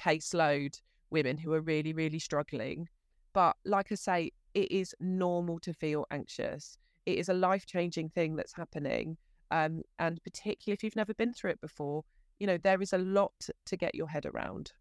caseload 0.00 0.80
women 1.10 1.36
who 1.36 1.52
are 1.52 1.60
really, 1.60 1.92
really 1.92 2.20
struggling. 2.20 2.88
But 3.34 3.56
like 3.64 3.90
I 3.90 3.96
say, 3.96 4.30
it 4.54 4.70
is 4.70 4.94
normal 5.00 5.58
to 5.60 5.74
feel 5.74 6.06
anxious. 6.12 6.78
It 7.06 7.18
is 7.18 7.28
a 7.28 7.34
life 7.34 7.66
changing 7.66 8.10
thing 8.10 8.36
that's 8.36 8.54
happening. 8.54 9.16
Um, 9.50 9.82
and 9.98 10.22
particularly 10.22 10.74
if 10.74 10.84
you've 10.84 10.96
never 10.96 11.12
been 11.14 11.34
through 11.34 11.50
it 11.50 11.60
before, 11.60 12.04
you 12.38 12.46
know, 12.46 12.56
there 12.56 12.80
is 12.80 12.92
a 12.92 12.98
lot 12.98 13.32
to 13.66 13.76
get 13.76 13.96
your 13.96 14.08
head 14.08 14.26
around. 14.26 14.72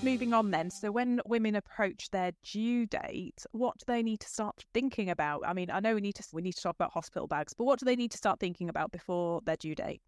Just 0.00 0.12
moving 0.12 0.32
on 0.32 0.50
then. 0.50 0.70
So, 0.70 0.90
when 0.90 1.20
women 1.26 1.56
approach 1.56 2.10
their 2.10 2.32
due 2.42 2.86
date, 2.86 3.44
what 3.52 3.76
do 3.76 3.84
they 3.86 4.02
need 4.02 4.20
to 4.20 4.28
start 4.28 4.64
thinking 4.72 5.10
about? 5.10 5.42
I 5.46 5.52
mean, 5.52 5.70
I 5.70 5.80
know 5.80 5.94
we 5.94 6.00
need 6.00 6.14
to 6.14 6.24
we 6.32 6.40
need 6.40 6.54
to 6.54 6.62
talk 6.62 6.74
about 6.74 6.90
hospital 6.92 7.26
bags, 7.26 7.52
but 7.52 7.64
what 7.64 7.78
do 7.78 7.84
they 7.84 7.96
need 7.96 8.10
to 8.12 8.16
start 8.16 8.40
thinking 8.40 8.70
about 8.70 8.92
before 8.92 9.42
their 9.44 9.56
due 9.56 9.74
date? 9.74 10.00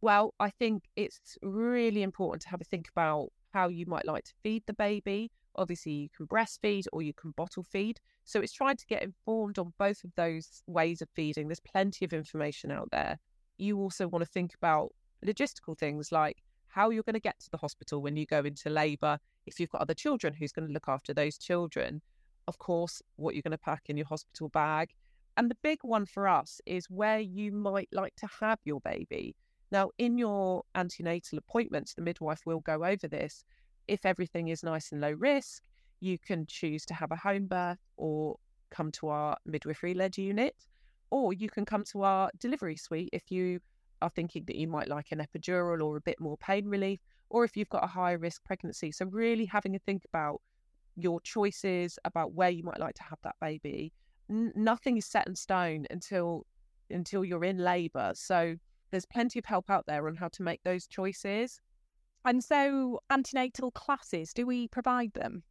Well, 0.00 0.34
I 0.40 0.50
think 0.50 0.88
it's 0.96 1.38
really 1.40 2.02
important 2.02 2.42
to 2.42 2.48
have 2.48 2.60
a 2.60 2.64
think 2.64 2.88
about 2.88 3.28
how 3.52 3.68
you 3.68 3.86
might 3.86 4.06
like 4.06 4.24
to 4.24 4.32
feed 4.42 4.64
the 4.66 4.74
baby. 4.74 5.30
Obviously, 5.54 5.92
you 5.92 6.08
can 6.16 6.26
breastfeed 6.26 6.86
or 6.92 7.00
you 7.02 7.14
can 7.14 7.30
bottle 7.36 7.62
feed. 7.62 8.00
So 8.24 8.40
it's 8.40 8.52
trying 8.52 8.76
to 8.76 8.86
get 8.86 9.04
informed 9.04 9.56
on 9.56 9.72
both 9.78 10.02
of 10.02 10.10
those 10.16 10.64
ways 10.66 11.00
of 11.00 11.08
feeding. 11.14 11.46
There's 11.46 11.60
plenty 11.60 12.04
of 12.04 12.12
information 12.12 12.72
out 12.72 12.88
there. 12.90 13.20
You 13.56 13.78
also 13.78 14.08
want 14.08 14.24
to 14.24 14.30
think 14.30 14.54
about 14.54 14.90
logistical 15.24 15.78
things 15.78 16.10
like 16.10 16.42
how 16.72 16.88
you're 16.88 17.02
going 17.02 17.14
to 17.14 17.20
get 17.20 17.38
to 17.38 17.50
the 17.50 17.58
hospital 17.58 18.00
when 18.00 18.16
you 18.16 18.24
go 18.24 18.40
into 18.40 18.70
labour, 18.70 19.18
if 19.46 19.60
you've 19.60 19.70
got 19.70 19.82
other 19.82 19.94
children, 19.94 20.32
who's 20.32 20.52
going 20.52 20.66
to 20.66 20.72
look 20.72 20.88
after 20.88 21.12
those 21.12 21.36
children, 21.36 22.00
of 22.48 22.58
course, 22.58 23.02
what 23.16 23.34
you're 23.34 23.42
going 23.42 23.52
to 23.52 23.58
pack 23.58 23.82
in 23.88 23.96
your 23.96 24.06
hospital 24.06 24.48
bag. 24.48 24.90
And 25.36 25.50
the 25.50 25.56
big 25.62 25.78
one 25.82 26.06
for 26.06 26.26
us 26.26 26.60
is 26.64 26.86
where 26.88 27.20
you 27.20 27.52
might 27.52 27.88
like 27.92 28.16
to 28.16 28.28
have 28.40 28.58
your 28.64 28.80
baby. 28.80 29.36
Now, 29.70 29.90
in 29.98 30.16
your 30.16 30.62
antenatal 30.74 31.38
appointments, 31.38 31.94
the 31.94 32.02
midwife 32.02 32.40
will 32.46 32.60
go 32.60 32.84
over 32.84 33.06
this. 33.06 33.44
If 33.86 34.06
everything 34.06 34.48
is 34.48 34.62
nice 34.62 34.92
and 34.92 35.00
low 35.00 35.12
risk, 35.12 35.62
you 36.00 36.18
can 36.18 36.46
choose 36.46 36.86
to 36.86 36.94
have 36.94 37.12
a 37.12 37.16
home 37.16 37.46
birth 37.46 37.78
or 37.96 38.36
come 38.70 38.90
to 38.92 39.08
our 39.08 39.36
midwifery 39.44 39.92
led 39.94 40.16
unit, 40.16 40.56
or 41.10 41.34
you 41.34 41.50
can 41.50 41.66
come 41.66 41.84
to 41.84 42.02
our 42.02 42.30
delivery 42.38 42.76
suite 42.76 43.10
if 43.12 43.30
you 43.30 43.60
are 44.02 44.10
thinking 44.10 44.44
that 44.46 44.56
you 44.56 44.68
might 44.68 44.88
like 44.88 45.12
an 45.12 45.20
epidural 45.20 45.84
or 45.84 45.96
a 45.96 46.00
bit 46.00 46.20
more 46.20 46.36
pain 46.36 46.66
relief, 46.68 47.00
or 47.30 47.44
if 47.44 47.56
you've 47.56 47.68
got 47.68 47.84
a 47.84 47.88
high 47.88 48.12
risk 48.12 48.44
pregnancy. 48.44 48.92
So, 48.92 49.06
really 49.06 49.46
having 49.46 49.74
a 49.74 49.78
think 49.78 50.04
about 50.04 50.40
your 50.96 51.20
choices, 51.22 51.98
about 52.04 52.34
where 52.34 52.50
you 52.50 52.62
might 52.62 52.80
like 52.80 52.94
to 52.96 53.02
have 53.02 53.18
that 53.22 53.36
baby. 53.40 53.92
N- 54.30 54.52
nothing 54.54 54.96
is 54.98 55.06
set 55.06 55.26
in 55.26 55.34
stone 55.34 55.86
until 55.90 56.46
until 56.90 57.24
you're 57.24 57.44
in 57.44 57.58
labour. 57.58 58.12
So, 58.14 58.56
there's 58.90 59.06
plenty 59.06 59.38
of 59.38 59.44
help 59.46 59.70
out 59.70 59.86
there 59.86 60.06
on 60.06 60.16
how 60.16 60.28
to 60.28 60.42
make 60.42 60.62
those 60.64 60.86
choices. 60.86 61.60
And 62.24 62.42
so, 62.44 63.00
antenatal 63.10 63.70
classes, 63.70 64.32
do 64.32 64.46
we 64.46 64.68
provide 64.68 65.12
them? 65.14 65.42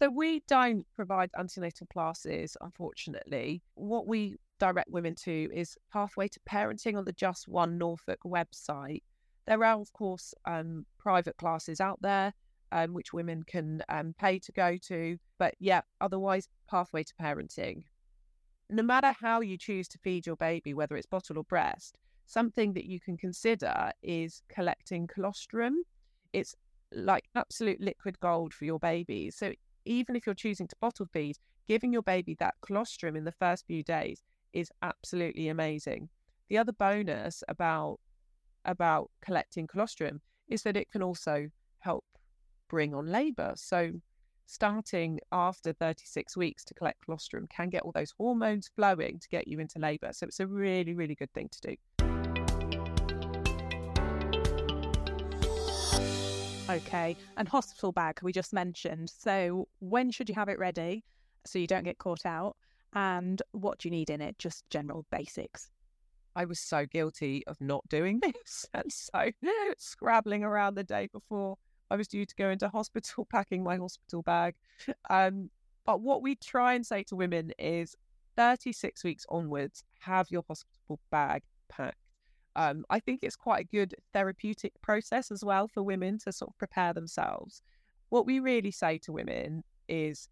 So, 0.00 0.10
we 0.10 0.42
don't 0.46 0.86
provide 0.94 1.30
antenatal 1.38 1.86
classes, 1.86 2.56
unfortunately. 2.60 3.62
What 3.74 4.06
we 4.06 4.36
direct 4.58 4.90
women 4.90 5.14
to 5.24 5.48
is 5.52 5.76
Pathway 5.92 6.28
to 6.28 6.40
Parenting 6.48 6.96
on 6.96 7.04
the 7.04 7.12
Just 7.12 7.48
One 7.48 7.78
Norfolk 7.78 8.20
website. 8.24 9.02
There 9.46 9.64
are, 9.64 9.80
of 9.80 9.92
course, 9.92 10.34
um, 10.44 10.84
private 10.98 11.36
classes 11.36 11.80
out 11.80 12.00
there 12.02 12.34
um, 12.72 12.94
which 12.94 13.12
women 13.12 13.42
can 13.42 13.82
um, 13.88 14.14
pay 14.18 14.38
to 14.40 14.52
go 14.52 14.76
to, 14.88 15.18
but 15.38 15.54
yeah, 15.58 15.80
otherwise, 16.00 16.48
Pathway 16.68 17.04
to 17.04 17.14
Parenting. 17.20 17.84
No 18.70 18.82
matter 18.82 19.14
how 19.18 19.40
you 19.40 19.56
choose 19.56 19.88
to 19.88 19.98
feed 19.98 20.26
your 20.26 20.36
baby, 20.36 20.74
whether 20.74 20.96
it's 20.96 21.06
bottle 21.06 21.38
or 21.38 21.44
breast, 21.44 21.96
something 22.26 22.74
that 22.74 22.84
you 22.84 23.00
can 23.00 23.16
consider 23.16 23.90
is 24.02 24.42
collecting 24.48 25.06
colostrum. 25.06 25.82
It's 26.34 26.54
like 26.92 27.24
absolute 27.34 27.80
liquid 27.80 28.20
gold 28.20 28.52
for 28.52 28.66
your 28.66 28.78
baby. 28.78 29.30
So 29.30 29.54
even 29.86 30.16
if 30.16 30.26
you're 30.26 30.34
choosing 30.34 30.66
to 30.68 30.76
bottle 30.80 31.06
feed, 31.06 31.36
giving 31.66 31.92
your 31.92 32.02
baby 32.02 32.34
that 32.38 32.54
colostrum 32.60 33.16
in 33.16 33.24
the 33.24 33.32
first 33.32 33.66
few 33.66 33.82
days 33.82 34.22
is 34.52 34.70
absolutely 34.82 35.48
amazing. 35.48 36.08
The 36.48 36.58
other 36.58 36.72
bonus 36.72 37.42
about 37.48 37.98
about 38.64 39.10
collecting 39.22 39.66
colostrum 39.66 40.20
is 40.48 40.62
that 40.62 40.76
it 40.76 40.90
can 40.90 41.02
also 41.02 41.48
help 41.78 42.04
bring 42.68 42.94
on 42.94 43.06
labour. 43.06 43.52
So 43.56 43.92
starting 44.46 45.20
after 45.30 45.72
36 45.72 46.36
weeks 46.36 46.64
to 46.64 46.74
collect 46.74 47.04
colostrum 47.04 47.46
can 47.48 47.68
get 47.68 47.82
all 47.82 47.92
those 47.92 48.12
hormones 48.16 48.70
flowing 48.74 49.18
to 49.20 49.28
get 49.28 49.46
you 49.46 49.60
into 49.60 49.78
labour. 49.78 50.10
So 50.12 50.26
it's 50.26 50.40
a 50.40 50.46
really, 50.46 50.94
really 50.94 51.14
good 51.14 51.32
thing 51.32 51.48
to 51.50 51.60
do. 51.60 51.76
Okay, 56.70 57.16
and 57.38 57.48
hospital 57.48 57.92
bag 57.92 58.18
we 58.22 58.32
just 58.32 58.52
mentioned. 58.52 59.10
So 59.10 59.68
when 59.80 60.10
should 60.10 60.28
you 60.28 60.34
have 60.34 60.50
it 60.50 60.58
ready 60.58 61.04
so 61.46 61.58
you 61.58 61.66
don't 61.66 61.84
get 61.84 61.96
caught 61.96 62.26
out? 62.26 62.56
And 62.94 63.42
what 63.52 63.78
do 63.78 63.88
you 63.88 63.90
need 63.90 64.10
in 64.10 64.20
it? 64.20 64.38
Just 64.38 64.68
general 64.70 65.06
basics. 65.10 65.70
I 66.36 66.44
was 66.44 66.60
so 66.60 66.86
guilty 66.86 67.44
of 67.46 67.60
not 67.60 67.88
doing 67.88 68.20
this. 68.22 68.66
And 68.74 68.92
so 68.92 69.30
scrabbling 69.76 70.44
around 70.44 70.74
the 70.74 70.84
day 70.84 71.08
before 71.12 71.56
I 71.90 71.96
was 71.96 72.08
due 72.08 72.26
to 72.26 72.34
go 72.36 72.50
into 72.50 72.68
hospital, 72.68 73.26
packing 73.30 73.62
my 73.62 73.76
hospital 73.76 74.22
bag. 74.22 74.54
Um, 75.10 75.50
but 75.84 76.00
what 76.00 76.22
we 76.22 76.34
try 76.34 76.74
and 76.74 76.84
say 76.84 77.02
to 77.04 77.16
women 77.16 77.52
is 77.58 77.96
36 78.36 79.04
weeks 79.04 79.26
onwards, 79.30 79.84
have 80.00 80.30
your 80.30 80.44
hospital 80.46 81.00
bag 81.10 81.42
packed. 81.68 81.96
Um, 82.56 82.84
I 82.90 82.98
think 82.98 83.20
it's 83.22 83.36
quite 83.36 83.60
a 83.64 83.76
good 83.76 83.94
therapeutic 84.12 84.72
process 84.82 85.30
as 85.30 85.44
well 85.44 85.68
for 85.68 85.82
women 85.82 86.18
to 86.18 86.32
sort 86.32 86.50
of 86.50 86.58
prepare 86.58 86.92
themselves. 86.92 87.62
What 88.10 88.26
we 88.26 88.40
really 88.40 88.70
say 88.70 88.98
to 88.98 89.12
women 89.12 89.64
is 89.88 90.28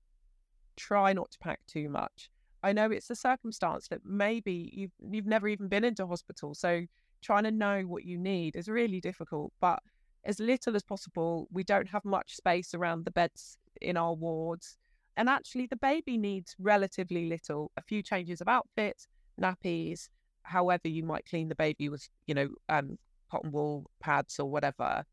try 0.77 1.13
not 1.13 1.31
to 1.33 1.39
pack 1.39 1.61
too 1.67 1.89
much. 1.89 2.31
I 2.67 2.73
know 2.73 2.91
it's 2.91 3.11
a 3.11 3.15
circumstance 3.15 3.87
that 3.89 4.01
maybe 4.05 4.73
you've 4.75 4.91
you've 5.09 5.33
never 5.35 5.47
even 5.47 5.69
been 5.69 5.85
into 5.85 6.05
hospital, 6.05 6.53
so 6.53 6.85
trying 7.23 7.45
to 7.45 7.53
know 7.53 7.83
what 7.83 8.05
you 8.05 8.19
need 8.19 8.57
is 8.57 8.67
really 8.67 9.01
difficult. 9.01 9.53
But 9.61 9.79
as 10.25 10.41
little 10.41 10.75
as 10.75 10.83
possible, 10.83 11.47
we 11.53 11.63
don't 11.63 11.89
have 11.91 12.05
much 12.05 12.35
space 12.35 12.75
around 12.75 13.05
the 13.05 13.13
beds 13.13 13.57
in 13.81 13.97
our 13.97 14.15
wards, 14.15 14.79
and 15.17 15.29
actually 15.29 15.67
the 15.67 15.77
baby 15.77 16.19
needs 16.19 16.57
relatively 16.59 17.27
little. 17.29 17.71
A 17.77 17.83
few 17.83 18.03
changes 18.03 18.41
of 18.41 18.49
outfit, 18.49 19.07
nappies, 19.41 20.09
however 20.43 20.89
you 20.89 21.05
might 21.05 21.25
clean 21.25 21.47
the 21.49 21.55
baby 21.55 21.89
with 21.89 22.09
you 22.27 22.35
know 22.35 22.49
um, 22.69 22.99
cotton 23.31 23.53
wool 23.53 23.89
pads 24.01 24.41
or 24.41 24.51
whatever, 24.51 25.05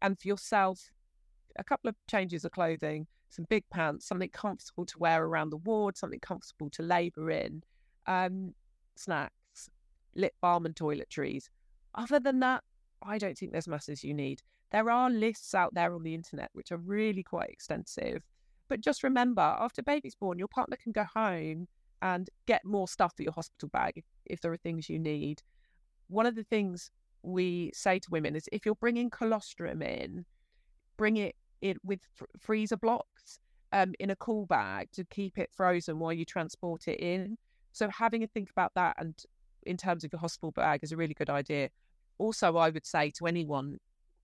and 0.00 0.16
for 0.16 0.28
yourself, 0.28 0.92
a 1.58 1.64
couple 1.64 1.88
of 1.88 1.96
changes 2.08 2.44
of 2.44 2.52
clothing 2.52 3.06
some 3.30 3.46
big 3.48 3.64
pants, 3.70 4.06
something 4.06 4.28
comfortable 4.28 4.84
to 4.84 4.98
wear 4.98 5.24
around 5.24 5.50
the 5.50 5.56
ward, 5.58 5.96
something 5.96 6.20
comfortable 6.20 6.68
to 6.70 6.82
labour 6.82 7.30
in, 7.30 7.62
um, 8.06 8.54
snacks, 8.96 9.70
lip 10.14 10.34
balm 10.42 10.66
and 10.66 10.74
toiletries. 10.74 11.44
Other 11.94 12.20
than 12.20 12.40
that, 12.40 12.64
I 13.02 13.18
don't 13.18 13.38
think 13.38 13.52
there's 13.52 13.68
masses 13.68 14.04
you 14.04 14.14
need. 14.14 14.42
There 14.72 14.90
are 14.90 15.10
lists 15.10 15.54
out 15.54 15.74
there 15.74 15.94
on 15.94 16.02
the 16.02 16.14
internet 16.14 16.50
which 16.52 16.70
are 16.70 16.76
really 16.76 17.22
quite 17.22 17.50
extensive. 17.50 18.22
But 18.68 18.80
just 18.80 19.02
remember, 19.02 19.42
after 19.42 19.82
baby's 19.82 20.14
born, 20.14 20.38
your 20.38 20.48
partner 20.48 20.76
can 20.80 20.92
go 20.92 21.04
home 21.04 21.66
and 22.02 22.28
get 22.46 22.64
more 22.64 22.88
stuff 22.88 23.14
for 23.16 23.22
your 23.22 23.32
hospital 23.32 23.68
bag 23.68 23.94
if, 23.96 24.04
if 24.26 24.40
there 24.40 24.52
are 24.52 24.56
things 24.56 24.88
you 24.88 24.98
need. 24.98 25.42
One 26.08 26.26
of 26.26 26.34
the 26.34 26.44
things 26.44 26.90
we 27.22 27.70
say 27.74 27.98
to 27.98 28.10
women 28.10 28.36
is 28.36 28.48
if 28.52 28.64
you're 28.64 28.74
bringing 28.76 29.10
colostrum 29.10 29.82
in, 29.82 30.24
bring 31.00 31.16
it 31.16 31.34
it 31.62 31.78
with 31.82 32.00
fr- 32.14 32.24
freezer 32.38 32.76
blocks 32.76 33.38
um, 33.72 33.94
in 33.98 34.10
a 34.10 34.16
cool 34.16 34.44
bag 34.44 34.88
to 34.92 35.02
keep 35.04 35.38
it 35.38 35.50
frozen 35.50 35.98
while 35.98 36.12
you 36.12 36.26
transport 36.26 36.86
it 36.88 37.00
in. 37.00 37.38
So 37.72 37.88
having 37.88 38.22
a 38.22 38.26
think 38.26 38.50
about 38.50 38.72
that 38.74 38.96
and 38.98 39.14
in 39.62 39.78
terms 39.78 40.04
of 40.04 40.12
your 40.12 40.20
hospital 40.20 40.52
bag 40.52 40.80
is 40.82 40.92
a 40.92 40.98
really 40.98 41.14
good 41.14 41.30
idea. 41.30 41.70
Also, 42.18 42.58
I 42.58 42.68
would 42.68 42.84
say 42.84 43.10
to 43.16 43.26
anyone 43.26 43.78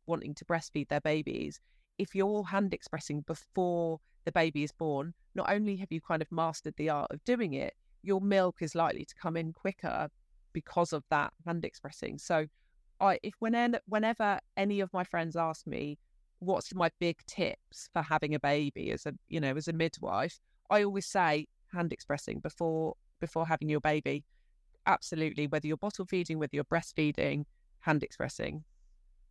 wanting 0.07 0.35
to 0.35 0.45
breastfeed 0.45 0.89
their 0.89 1.01
babies, 1.01 1.61
if 1.97 2.15
you're 2.15 2.45
hand 2.45 2.75
expressing 2.75 3.23
before 3.23 3.99
the 4.27 4.33
baby 4.33 4.63
is 4.63 4.73
born, 4.73 5.15
not 5.35 5.51
only 5.51 5.77
have 5.77 5.91
you 5.91 6.03
kind 6.03 6.21
of 6.21 6.31
mastered 6.31 6.75
the 6.77 6.91
art 6.91 7.11
of 7.11 7.25
doing 7.25 7.55
it, 7.55 7.73
your 8.03 8.21
milk 8.21 8.57
is 8.61 8.75
likely 8.75 9.07
to 9.07 9.15
come 9.15 9.37
in 9.37 9.55
quicker 9.55 10.09
because 10.53 10.93
of 10.93 11.05
that 11.09 11.33
hand 11.47 11.65
expressing. 11.65 12.19
So, 12.19 12.47
I 13.01 13.19
if 13.23 13.35
whenever 13.41 13.81
whenever 13.87 14.41
any 14.57 14.81
of 14.81 14.91
my 14.93 15.05
friends 15.05 15.37
ask 15.37 15.67
me 15.67 15.99
what's 16.39 16.75
my 16.75 16.91
big 16.99 17.19
tips 17.27 17.89
for 17.93 18.03
having 18.03 18.35
a 18.35 18.41
baby 18.41 18.91
as 18.91 19.07
a 19.07 19.15
you 19.29 19.41
know 19.41 19.57
as 19.57 19.69
a 19.69 19.73
midwife, 19.73 20.39
I 20.71 20.83
always 20.83 21.07
say 21.07 21.47
hand 21.73 21.93
expressing 21.93 22.41
before 22.41 22.95
before 23.21 23.47
having 23.47 23.69
your 23.69 23.81
baby. 23.81 24.25
Absolutely, 24.87 25.47
whether 25.49 25.67
you're 25.67 25.77
bottle 25.77 26.07
feeding, 26.07 26.39
whether 26.39 26.55
you're 26.55 26.65
breastfeeding, 26.65 27.45
hand 27.81 28.03
expressing. 28.03 28.65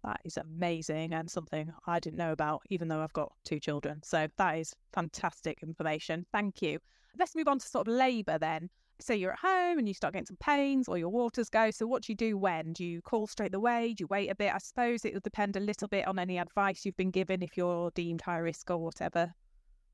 That 0.04 0.22
is 0.24 0.38
amazing 0.38 1.14
and 1.14 1.30
something 1.30 1.74
I 1.88 2.00
didn't 2.00 2.20
know 2.20 2.32
about, 2.32 2.62
even 2.70 2.88
though 2.88 3.02
I've 3.02 3.14
got 3.14 3.32
two 3.44 3.60
children. 3.60 4.02
So 4.04 4.28
that 4.38 4.58
is 4.58 4.76
fantastic 4.94 5.64
information. 5.64 6.26
Thank 6.32 6.62
you. 6.62 6.80
Let's 7.18 7.36
move 7.36 7.48
on 7.48 7.60
to 7.60 7.68
sort 7.68 7.88
of 7.88 7.94
labour 7.94 8.38
then. 8.38 8.70
Say 9.02 9.18
you're 9.18 9.34
at 9.34 9.40
home 9.40 9.78
and 9.78 9.88
you 9.88 9.94
start 9.94 10.14
getting 10.14 10.26
some 10.26 10.38
pains 10.40 10.88
or 10.88 10.98
your 10.98 11.10
waters 11.10 11.50
go. 11.50 11.70
So, 11.70 11.86
what 11.86 12.04
do 12.04 12.12
you 12.12 12.16
do 12.16 12.38
when? 12.38 12.74
Do 12.74 12.86
you 12.86 13.02
call 13.02 13.28
straight 13.28 13.54
away? 13.54 13.94
Do 13.94 14.04
you 14.04 14.08
wait 14.08 14.30
a 14.30 14.36
bit? 14.36 14.54
I 14.54 14.58
suppose 14.58 15.04
it 15.04 15.14
will 15.14 15.22
depend 15.22 15.58
a 15.58 15.60
little 15.60 15.88
bit 15.88 16.08
on 16.08 16.18
any 16.18 16.38
advice 16.38 16.86
you've 16.86 16.96
been 16.96 17.12
given 17.12 17.44
if 17.44 17.58
you're 17.58 17.92
deemed 17.92 18.22
high 18.22 18.38
risk 18.38 18.72
or 18.72 18.78
whatever. 18.78 19.34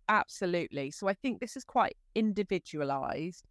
Absolutely. 0.07 0.91
So, 0.91 1.07
I 1.07 1.13
think 1.13 1.39
this 1.39 1.57
is 1.57 1.63
quite 1.63 1.95
individualised. 2.13 3.47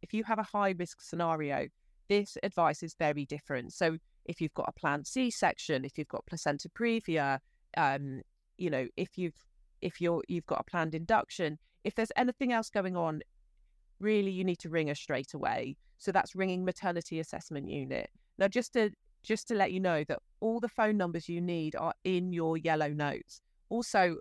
If 0.00 0.14
you 0.14 0.24
have 0.24 0.38
a 0.38 0.42
high 0.42 0.74
risk 0.78 1.02
scenario, 1.02 1.68
this 2.08 2.38
advice 2.42 2.82
is 2.82 2.94
very 2.98 3.26
different. 3.26 3.74
So, 3.74 3.98
if 4.24 4.40
you've 4.40 4.54
got 4.54 4.68
a 4.68 4.72
planned 4.72 5.06
C-section, 5.06 5.84
if 5.84 5.98
you've 5.98 6.08
got 6.08 6.24
placenta 6.26 6.70
previa, 6.70 7.40
um, 7.76 8.22
you 8.56 8.70
know, 8.70 8.86
if 8.96 9.18
you've 9.18 9.44
if 9.82 10.00
you're 10.00 10.22
you've 10.28 10.46
got 10.46 10.60
a 10.60 10.64
planned 10.70 10.94
induction, 10.94 11.58
if 11.84 11.94
there's 11.94 12.12
anything 12.16 12.52
else 12.52 12.70
going 12.70 12.96
on, 12.96 13.20
really 14.04 14.30
you 14.30 14.44
need 14.44 14.60
to 14.60 14.68
ring 14.68 14.90
us 14.90 15.00
straight 15.00 15.34
away. 15.34 15.76
So 15.98 16.12
that's 16.12 16.36
ringing 16.36 16.64
maternity 16.64 17.18
assessment 17.18 17.68
unit. 17.68 18.10
Now, 18.38 18.48
just 18.48 18.72
to 18.74 18.90
just 19.22 19.48
to 19.48 19.54
let 19.54 19.72
you 19.72 19.80
know 19.80 20.04
that 20.04 20.18
all 20.40 20.60
the 20.60 20.68
phone 20.68 20.96
numbers 20.98 21.28
you 21.28 21.40
need 21.40 21.74
are 21.76 21.94
in 22.04 22.32
your 22.32 22.58
yellow 22.58 22.88
notes. 22.88 23.40
Also, 23.70 24.16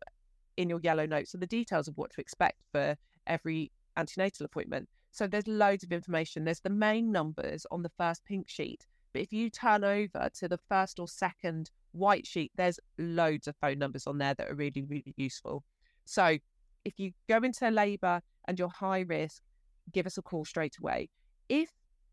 in 0.55 0.69
your 0.69 0.79
yellow 0.81 1.05
notes 1.05 1.35
are 1.35 1.39
the 1.39 1.45
details 1.45 1.89
of 1.89 1.97
what 1.97 2.09
to 2.11 2.21
expect 2.21 2.63
for 2.71 2.95
every 3.27 3.69
antenatal 3.97 4.45
appointment. 4.45 4.87
So 5.11 5.27
there's 5.27 5.47
loads 5.47 5.83
of 5.83 5.91
information. 5.91 6.45
There's 6.45 6.61
the 6.61 6.69
main 6.69 7.11
numbers 7.11 7.65
on 7.69 7.83
the 7.83 7.91
first 7.97 8.23
pink 8.23 8.47
sheet, 8.47 8.87
but 9.11 9.21
if 9.21 9.33
you 9.33 9.49
turn 9.49 9.83
over 9.83 10.29
to 10.35 10.47
the 10.47 10.57
first 10.57 10.99
or 10.99 11.07
second 11.07 11.69
white 11.91 12.25
sheet, 12.25 12.51
there's 12.55 12.79
loads 12.97 13.47
of 13.47 13.55
phone 13.57 13.79
numbers 13.79 14.07
on 14.07 14.17
there 14.17 14.33
that 14.33 14.49
are 14.49 14.55
really, 14.55 14.81
really 14.81 15.13
useful. 15.17 15.63
So 16.05 16.37
if 16.85 16.97
you 16.97 17.11
go 17.29 17.37
into 17.37 17.69
labour 17.69 18.21
and 18.47 18.57
you're 18.57 18.69
high 18.69 19.01
risk, 19.01 19.43
give 19.91 20.05
us 20.05 20.17
a 20.17 20.21
call 20.21 20.45
straight 20.45 20.77
away. 20.79 21.09
If 21.49 21.69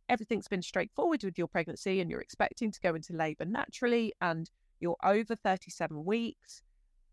everything's 0.08 0.48
been 0.48 0.62
straightforward 0.62 1.22
with 1.22 1.38
your 1.38 1.46
pregnancy 1.46 2.00
and 2.00 2.10
you're 2.10 2.20
expecting 2.20 2.72
to 2.72 2.80
go 2.80 2.94
into 2.94 3.12
labour 3.12 3.44
naturally 3.44 4.12
and 4.20 4.50
you're 4.80 4.96
over 5.04 5.36
37 5.36 6.04
weeks, 6.04 6.62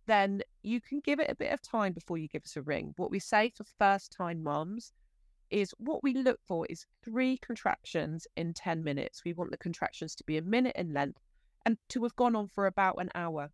then 0.08 0.42
you 0.64 0.82
can 0.82 1.02
give 1.02 1.20
it 1.20 1.30
a 1.30 1.36
bit 1.36 1.52
of 1.52 1.62
time 1.62 1.94
before 1.94 2.18
you 2.18 2.28
give 2.28 2.44
us 2.44 2.56
a 2.56 2.62
ring. 2.62 2.94
What 2.98 3.12
we 3.12 3.20
say 3.20 3.52
for 3.56 3.66
first 3.78 4.12
time 4.12 4.42
mums 4.42 4.94
is 5.50 5.74
what 5.78 6.04
we 6.04 6.14
look 6.14 6.40
for 6.48 6.66
is 6.70 6.86
three 7.04 7.38
contractions 7.38 8.26
in 8.36 8.54
10 8.54 8.84
minutes. 8.84 9.24
We 9.24 9.34
want 9.34 9.52
the 9.52 9.58
contractions 9.58 10.16
to 10.16 10.24
be 10.24 10.38
a 10.38 10.42
minute 10.42 10.76
in 10.76 10.94
length 10.94 11.20
and 11.66 11.78
to 11.90 12.04
have 12.04 12.16
gone 12.16 12.36
on 12.36 12.48
for 12.48 12.66
about 12.66 13.00
an 13.00 13.10
hour. 13.16 13.50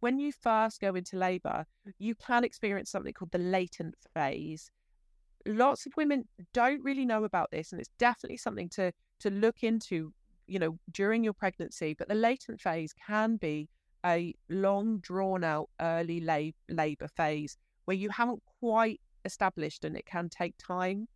When 0.00 0.18
you 0.18 0.32
first 0.32 0.80
go 0.80 0.94
into 0.94 1.18
labour, 1.18 1.66
you 1.98 2.14
can 2.14 2.44
experience 2.44 2.90
something 2.90 3.12
called 3.12 3.32
the 3.32 3.38
latent 3.38 3.96
phase. 4.14 4.70
Lots 5.46 5.86
of 5.86 5.92
women 5.96 6.24
don't 6.52 6.82
really 6.82 7.06
know 7.06 7.24
about 7.24 7.50
this, 7.50 7.72
and 7.72 7.80
it's 7.80 7.90
definitely 7.98 8.36
something 8.36 8.68
to 8.70 8.92
to 9.20 9.30
look 9.30 9.62
into, 9.62 10.12
you 10.46 10.58
know, 10.58 10.78
during 10.92 11.22
your 11.22 11.32
pregnancy. 11.32 11.94
But 11.98 12.08
the 12.08 12.14
latent 12.14 12.60
phase 12.60 12.92
can 13.06 13.36
be 13.36 13.68
a 14.04 14.34
long, 14.48 14.98
drawn 15.00 15.44
out 15.44 15.68
early 15.80 16.20
lab- 16.20 16.54
labour 16.68 17.08
phase 17.08 17.56
where 17.84 17.96
you 17.96 18.08
haven't 18.08 18.42
quite 18.60 19.00
established 19.24 19.84
and 19.84 19.96
it 19.96 20.06
can 20.06 20.28
take 20.28 20.54
time. 20.58 21.06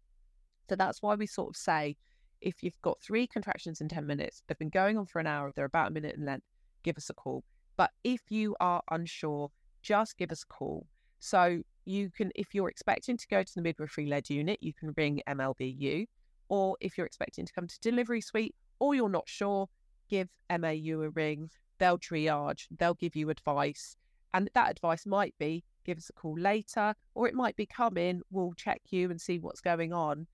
So 0.68 0.76
that's 0.76 1.02
why 1.02 1.14
we 1.14 1.26
sort 1.26 1.50
of 1.50 1.56
say 1.56 1.96
if 2.40 2.62
you've 2.62 2.80
got 2.82 3.00
three 3.00 3.26
contractions 3.26 3.80
in 3.80 3.88
10 3.88 4.06
minutes, 4.06 4.42
they've 4.46 4.58
been 4.58 4.68
going 4.68 4.98
on 4.98 5.06
for 5.06 5.18
an 5.18 5.26
hour, 5.26 5.50
they're 5.54 5.64
about 5.64 5.88
a 5.88 5.94
minute 5.94 6.16
in 6.16 6.24
length, 6.24 6.46
give 6.82 6.96
us 6.96 7.08
a 7.10 7.14
call. 7.14 7.42
But 7.76 7.90
if 8.04 8.20
you 8.28 8.54
are 8.60 8.82
unsure, 8.90 9.50
just 9.82 10.16
give 10.16 10.30
us 10.30 10.42
a 10.42 10.52
call. 10.52 10.86
So 11.20 11.62
you 11.84 12.10
can, 12.10 12.30
if 12.34 12.54
you're 12.54 12.68
expecting 12.68 13.16
to 13.16 13.26
go 13.28 13.42
to 13.42 13.54
the 13.54 13.62
midwifery 13.62 14.06
led 14.06 14.30
unit, 14.30 14.58
you 14.60 14.72
can 14.72 14.92
ring 14.96 15.20
MLBU. 15.28 16.06
Or 16.48 16.76
if 16.80 16.96
you're 16.96 17.06
expecting 17.06 17.46
to 17.46 17.52
come 17.52 17.66
to 17.66 17.80
delivery 17.80 18.20
suite 18.20 18.54
or 18.78 18.94
you're 18.94 19.08
not 19.08 19.28
sure, 19.28 19.68
give 20.08 20.28
MAU 20.50 21.00
a 21.00 21.10
ring. 21.10 21.50
They'll 21.78 21.98
triage, 21.98 22.66
they'll 22.78 22.94
give 22.94 23.16
you 23.16 23.30
advice. 23.30 23.96
And 24.32 24.50
that 24.54 24.70
advice 24.70 25.06
might 25.06 25.34
be 25.38 25.64
give 25.84 25.98
us 25.98 26.10
a 26.10 26.12
call 26.12 26.38
later, 26.38 26.94
or 27.14 27.28
it 27.28 27.34
might 27.34 27.56
be 27.56 27.66
come 27.66 27.96
in, 27.96 28.22
we'll 28.30 28.54
check 28.54 28.80
you 28.90 29.10
and 29.10 29.20
see 29.20 29.38
what's 29.38 29.60
going 29.60 29.92
on. 29.92 30.26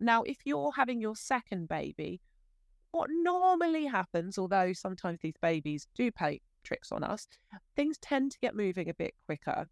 Now, 0.00 0.22
if 0.22 0.38
you're 0.44 0.72
having 0.76 1.00
your 1.00 1.16
second 1.16 1.68
baby, 1.68 2.20
what 2.92 3.10
normally 3.10 3.86
happens, 3.86 4.38
although 4.38 4.72
sometimes 4.72 5.18
these 5.20 5.36
babies 5.42 5.88
do 5.94 6.10
play 6.10 6.40
tricks 6.62 6.92
on 6.92 7.02
us, 7.02 7.26
things 7.74 7.98
tend 7.98 8.32
to 8.32 8.38
get 8.38 8.54
moving 8.54 8.88
a 8.88 8.94
bit 8.94 9.14
quicker. 9.26 9.66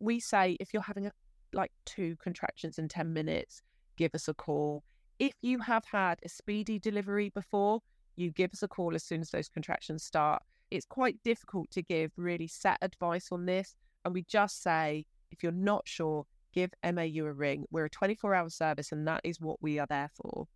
We 0.00 0.20
say 0.20 0.56
if 0.60 0.72
you're 0.72 0.82
having 0.82 1.06
a, 1.06 1.12
like 1.52 1.72
two 1.84 2.16
contractions 2.22 2.78
in 2.78 2.88
10 2.88 3.12
minutes, 3.12 3.62
give 3.96 4.14
us 4.14 4.28
a 4.28 4.34
call. 4.34 4.82
If 5.18 5.34
you 5.42 5.58
have 5.60 5.84
had 5.84 6.18
a 6.24 6.28
speedy 6.28 6.78
delivery 6.78 7.30
before, 7.30 7.80
you 8.16 8.30
give 8.30 8.52
us 8.52 8.62
a 8.62 8.68
call 8.68 8.94
as 8.94 9.04
soon 9.04 9.20
as 9.20 9.30
those 9.30 9.48
contractions 9.48 10.02
start. 10.02 10.42
It's 10.70 10.86
quite 10.86 11.22
difficult 11.24 11.70
to 11.72 11.82
give 11.82 12.12
really 12.16 12.46
set 12.46 12.78
advice 12.80 13.28
on 13.30 13.44
this 13.46 13.74
and 14.04 14.14
we 14.14 14.22
just 14.22 14.62
say, 14.62 15.04
if 15.30 15.42
you're 15.42 15.52
not 15.52 15.86
sure, 15.86 16.26
give 16.52 16.70
MAU 16.84 17.24
a 17.24 17.32
ring. 17.32 17.66
We're 17.70 17.86
a 17.86 17.90
24 17.90 18.34
hour 18.34 18.50
service, 18.50 18.92
and 18.92 19.06
that 19.06 19.20
is 19.24 19.40
what 19.40 19.62
we 19.62 19.78
are 19.78 19.86
there 19.86 20.10
for. 20.14 20.46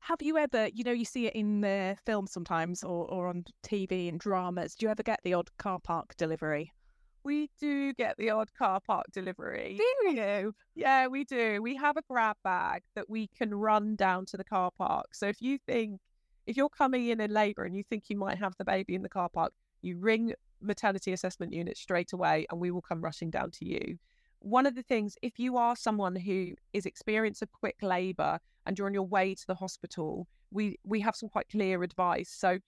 Have 0.00 0.22
you 0.22 0.38
ever, 0.38 0.68
you 0.72 0.84
know, 0.84 0.92
you 0.92 1.04
see 1.04 1.26
it 1.26 1.34
in 1.34 1.60
the 1.60 1.96
film 2.06 2.26
sometimes 2.26 2.82
or, 2.82 3.06
or 3.10 3.28
on 3.28 3.44
TV 3.62 4.08
and 4.08 4.18
dramas. 4.18 4.74
Do 4.74 4.86
you 4.86 4.90
ever 4.90 5.02
get 5.02 5.20
the 5.24 5.34
odd 5.34 5.50
car 5.58 5.78
park 5.78 6.16
delivery? 6.16 6.72
We 7.30 7.48
do 7.60 7.92
get 7.92 8.16
the 8.16 8.30
odd 8.30 8.52
car 8.58 8.80
park 8.80 9.06
delivery. 9.12 9.76
Do 9.78 10.10
you? 10.10 10.52
Yeah, 10.74 11.06
we 11.06 11.22
do. 11.22 11.62
We 11.62 11.76
have 11.76 11.96
a 11.96 12.02
grab 12.10 12.36
bag 12.42 12.82
that 12.96 13.08
we 13.08 13.28
can 13.28 13.54
run 13.54 13.94
down 13.94 14.26
to 14.26 14.36
the 14.36 14.42
car 14.42 14.72
park. 14.76 15.14
So 15.14 15.28
if 15.28 15.40
you 15.40 15.56
think, 15.56 16.00
if 16.48 16.56
you're 16.56 16.68
coming 16.68 17.06
in 17.06 17.20
in 17.20 17.30
labour 17.32 17.62
and 17.62 17.76
you 17.76 17.84
think 17.84 18.10
you 18.10 18.16
might 18.16 18.38
have 18.38 18.54
the 18.58 18.64
baby 18.64 18.96
in 18.96 19.02
the 19.02 19.08
car 19.08 19.28
park, 19.28 19.52
you 19.80 19.96
ring 19.96 20.34
maternity 20.60 21.12
assessment 21.12 21.52
unit 21.52 21.76
straight 21.78 22.12
away 22.12 22.46
and 22.50 22.60
we 22.60 22.72
will 22.72 22.82
come 22.82 23.00
rushing 23.00 23.30
down 23.30 23.52
to 23.52 23.64
you. 23.64 23.96
One 24.40 24.66
of 24.66 24.74
the 24.74 24.82
things, 24.82 25.16
if 25.22 25.38
you 25.38 25.56
are 25.56 25.76
someone 25.76 26.16
who 26.16 26.54
is 26.72 26.84
experiencing 26.84 27.46
a 27.54 27.56
quick 27.56 27.76
labour 27.80 28.40
and 28.66 28.76
you're 28.76 28.88
on 28.88 28.94
your 28.94 29.06
way 29.06 29.36
to 29.36 29.46
the 29.46 29.54
hospital, 29.54 30.26
we, 30.50 30.80
we 30.84 30.98
have 31.02 31.14
some 31.14 31.28
quite 31.28 31.48
clear 31.48 31.84
advice. 31.84 32.34
So 32.36 32.58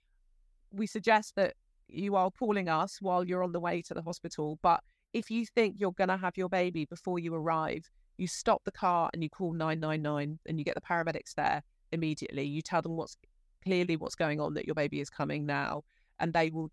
we 0.71 0.87
suggest 0.87 1.35
that 1.35 1.55
you 1.89 2.17
are 2.17 2.31
calling 2.31 2.69
us 2.69 2.99
while 3.01 3.25
you're 3.25 3.45
on 3.45 3.53
the 3.53 3.61
way 3.61 3.83
to 3.83 3.95
the 3.95 4.03
hospital. 4.03 4.59
But 4.63 4.81
if 5.13 5.31
you 5.31 5.47
think 5.47 5.77
you're 5.79 5.93
going 5.93 6.09
to 6.09 6.17
have 6.17 6.37
your 6.37 6.49
baby 6.49 6.85
before 6.85 7.19
you 7.19 7.35
arrive, 7.35 7.91
you 8.17 8.27
stop 8.27 8.63
the 8.65 8.73
car 8.73 9.11
and 9.13 9.23
you 9.23 9.29
call 9.29 9.53
999 9.53 10.39
and 10.47 10.59
you 10.59 10.65
get 10.65 10.75
the 10.75 10.81
paramedics 10.81 11.35
there 11.35 11.63
immediately. 11.93 12.45
You 12.45 12.63
tell 12.63 12.83
them 12.83 12.97
what's 12.97 13.17
clearly 13.63 13.97
what's 13.97 14.15
going 14.15 14.41
on, 14.41 14.55
that 14.55 14.67
your 14.67 14.75
baby 14.75 15.01
is 15.01 15.11
coming 15.11 15.47
now, 15.47 15.85
and 16.19 16.33
they 16.33 16.51
will 16.51 16.71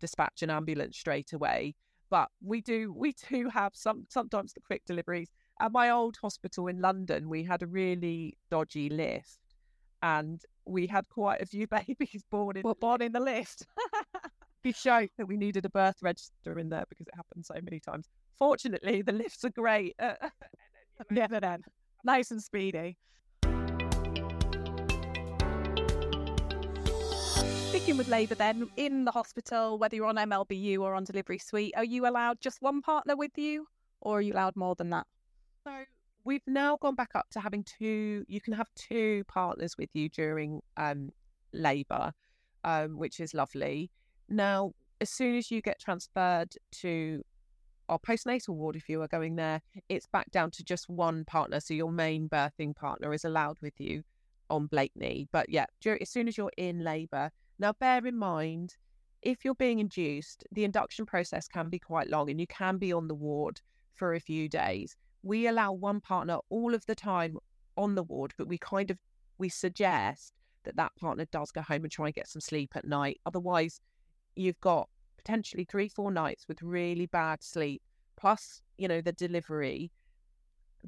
dispatch 0.00 0.42
an 0.42 0.50
ambulance 0.50 0.96
straight 0.96 1.32
away. 1.32 1.74
But 2.10 2.28
we 2.42 2.60
do 2.60 2.92
we 2.92 3.14
do 3.28 3.48
have 3.50 3.72
some 3.74 4.06
sometimes 4.08 4.52
the 4.52 4.60
quick 4.60 4.82
deliveries. 4.86 5.28
At 5.60 5.72
my 5.72 5.90
old 5.90 6.16
hospital 6.22 6.68
in 6.68 6.80
London, 6.80 7.28
we 7.28 7.42
had 7.42 7.62
a 7.62 7.66
really 7.66 8.38
dodgy 8.50 8.88
lift, 8.88 9.38
and 10.02 10.40
we 10.64 10.86
had 10.86 11.08
quite 11.08 11.42
a 11.42 11.46
few 11.46 11.66
babies 11.86 12.22
born 12.30 12.56
in 12.56 12.62
born 12.80 13.02
in 13.02 13.12
the 13.12 13.20
lift. 13.20 13.66
we 14.64 14.72
showed 14.72 15.10
that 15.18 15.26
we 15.26 15.36
needed 15.36 15.64
a 15.64 15.70
birth 15.70 15.96
register 16.02 16.58
in 16.58 16.68
there 16.68 16.84
because 16.88 17.06
it 17.06 17.14
happened 17.14 17.46
so 17.46 17.54
many 17.62 17.80
times. 17.80 18.08
Fortunately, 18.38 19.02
the 19.02 19.12
lifts 19.12 19.44
are 19.44 19.50
great. 19.50 19.94
yeah, 21.10 21.26
then 21.26 21.62
nice 22.04 22.30
and 22.30 22.42
speedy. 22.42 22.96
Sticking 27.68 27.96
with 27.98 28.08
labour 28.08 28.34
then, 28.34 28.68
in 28.76 29.04
the 29.04 29.10
hospital, 29.10 29.78
whether 29.78 29.94
you're 29.94 30.06
on 30.06 30.16
MLBU 30.16 30.78
or 30.80 30.94
on 30.94 31.04
delivery 31.04 31.38
suite, 31.38 31.74
are 31.76 31.84
you 31.84 32.08
allowed 32.08 32.40
just 32.40 32.62
one 32.62 32.80
partner 32.80 33.14
with 33.14 33.36
you 33.36 33.66
or 34.00 34.18
are 34.18 34.20
you 34.22 34.32
allowed 34.32 34.56
more 34.56 34.74
than 34.74 34.90
that? 34.90 35.06
So 35.64 35.72
we've 36.24 36.46
now 36.46 36.78
gone 36.80 36.94
back 36.94 37.10
up 37.14 37.26
to 37.32 37.40
having 37.40 37.64
two, 37.64 38.24
you 38.26 38.40
can 38.40 38.54
have 38.54 38.68
two 38.74 39.24
partners 39.28 39.76
with 39.78 39.90
you 39.92 40.08
during 40.08 40.62
um, 40.76 41.10
labour, 41.52 42.12
um, 42.64 42.96
which 42.96 43.20
is 43.20 43.34
lovely. 43.34 43.90
Now, 44.28 44.72
as 45.00 45.10
soon 45.10 45.36
as 45.36 45.50
you 45.50 45.62
get 45.62 45.78
transferred 45.80 46.54
to 46.72 47.22
our 47.88 47.98
postnatal 47.98 48.50
ward, 48.50 48.76
if 48.76 48.88
you 48.88 49.00
are 49.02 49.08
going 49.08 49.36
there, 49.36 49.62
it's 49.88 50.06
back 50.06 50.30
down 50.30 50.50
to 50.52 50.64
just 50.64 50.88
one 50.88 51.24
partner. 51.24 51.60
So 51.60 51.74
your 51.74 51.90
main 51.90 52.28
birthing 52.28 52.76
partner 52.76 53.14
is 53.14 53.24
allowed 53.24 53.58
with 53.62 53.74
you 53.78 54.02
on 54.50 54.66
Blakeney. 54.66 55.28
But 55.32 55.48
yeah, 55.48 55.66
as 56.00 56.10
soon 56.10 56.28
as 56.28 56.36
you're 56.36 56.52
in 56.56 56.84
labour, 56.84 57.30
now 57.58 57.72
bear 57.72 58.06
in 58.06 58.18
mind, 58.18 58.76
if 59.22 59.44
you're 59.44 59.54
being 59.54 59.78
induced, 59.78 60.44
the 60.52 60.64
induction 60.64 61.06
process 61.06 61.48
can 61.48 61.68
be 61.68 61.78
quite 61.78 62.10
long 62.10 62.30
and 62.30 62.40
you 62.40 62.46
can 62.46 62.76
be 62.76 62.92
on 62.92 63.08
the 63.08 63.14
ward 63.14 63.60
for 63.94 64.14
a 64.14 64.20
few 64.20 64.48
days. 64.48 64.94
We 65.22 65.48
allow 65.48 65.72
one 65.72 66.00
partner 66.00 66.38
all 66.50 66.74
of 66.74 66.86
the 66.86 66.94
time 66.94 67.36
on 67.76 67.94
the 67.94 68.02
ward, 68.02 68.34
but 68.36 68.48
we 68.48 68.58
kind 68.58 68.90
of 68.90 68.98
we 69.38 69.48
suggest 69.48 70.32
that 70.64 70.76
that 70.76 70.94
partner 70.96 71.24
does 71.30 71.50
go 71.50 71.62
home 71.62 71.84
and 71.84 71.90
try 71.90 72.06
and 72.06 72.14
get 72.14 72.28
some 72.28 72.40
sleep 72.40 72.72
at 72.74 72.84
night. 72.84 73.20
Otherwise, 73.24 73.80
you've 74.38 74.60
got 74.60 74.88
potentially 75.16 75.64
three, 75.64 75.88
four 75.88 76.10
nights 76.10 76.46
with 76.48 76.62
really 76.62 77.06
bad 77.06 77.42
sleep, 77.42 77.82
plus, 78.16 78.62
you 78.76 78.88
know, 78.88 79.00
the 79.00 79.12
delivery, 79.12 79.90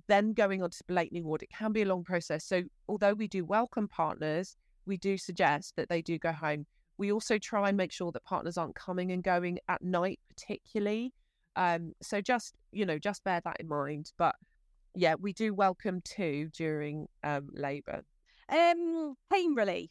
then 0.07 0.33
going 0.33 0.63
on 0.63 0.71
to 0.71 0.85
Blakeney 0.87 1.23
ward, 1.23 1.43
it 1.43 1.51
can 1.51 1.73
be 1.73 1.83
a 1.83 1.87
long 1.87 2.05
process. 2.05 2.45
So, 2.45 2.63
although 2.89 3.15
we 3.15 3.29
do 3.29 3.45
welcome 3.45 3.89
partners, 3.89 4.57
we 4.87 4.97
do 4.97 5.19
suggest 5.19 5.75
that 5.77 5.89
they 5.89 6.03
do 6.03 6.19
go 6.19 6.33
home. 6.33 6.67
We 6.97 7.13
also 7.13 7.39
try 7.39 7.69
and 7.69 7.77
make 7.77 7.93
sure 7.93 8.13
that 8.13 8.25
partners 8.25 8.59
aren't 8.59 8.75
coming 8.75 9.13
and 9.13 9.23
going 9.23 9.59
at 9.69 9.83
night, 9.83 10.21
particularly. 10.29 11.13
Um, 11.57 11.93
so 12.01 12.21
just 12.21 12.55
you 12.73 12.87
know, 12.87 12.99
just 12.99 13.25
bear 13.25 13.41
that 13.45 13.57
in 13.61 13.69
mind. 13.69 14.13
But 14.19 14.37
yeah, 14.95 15.15
we 15.19 15.33
do 15.33 15.55
welcome 15.55 16.01
two 16.05 16.49
during 16.53 17.07
um, 17.23 17.49
labour. 17.53 18.03
Um, 18.49 19.15
pain 19.33 19.55
relief. 19.55 19.91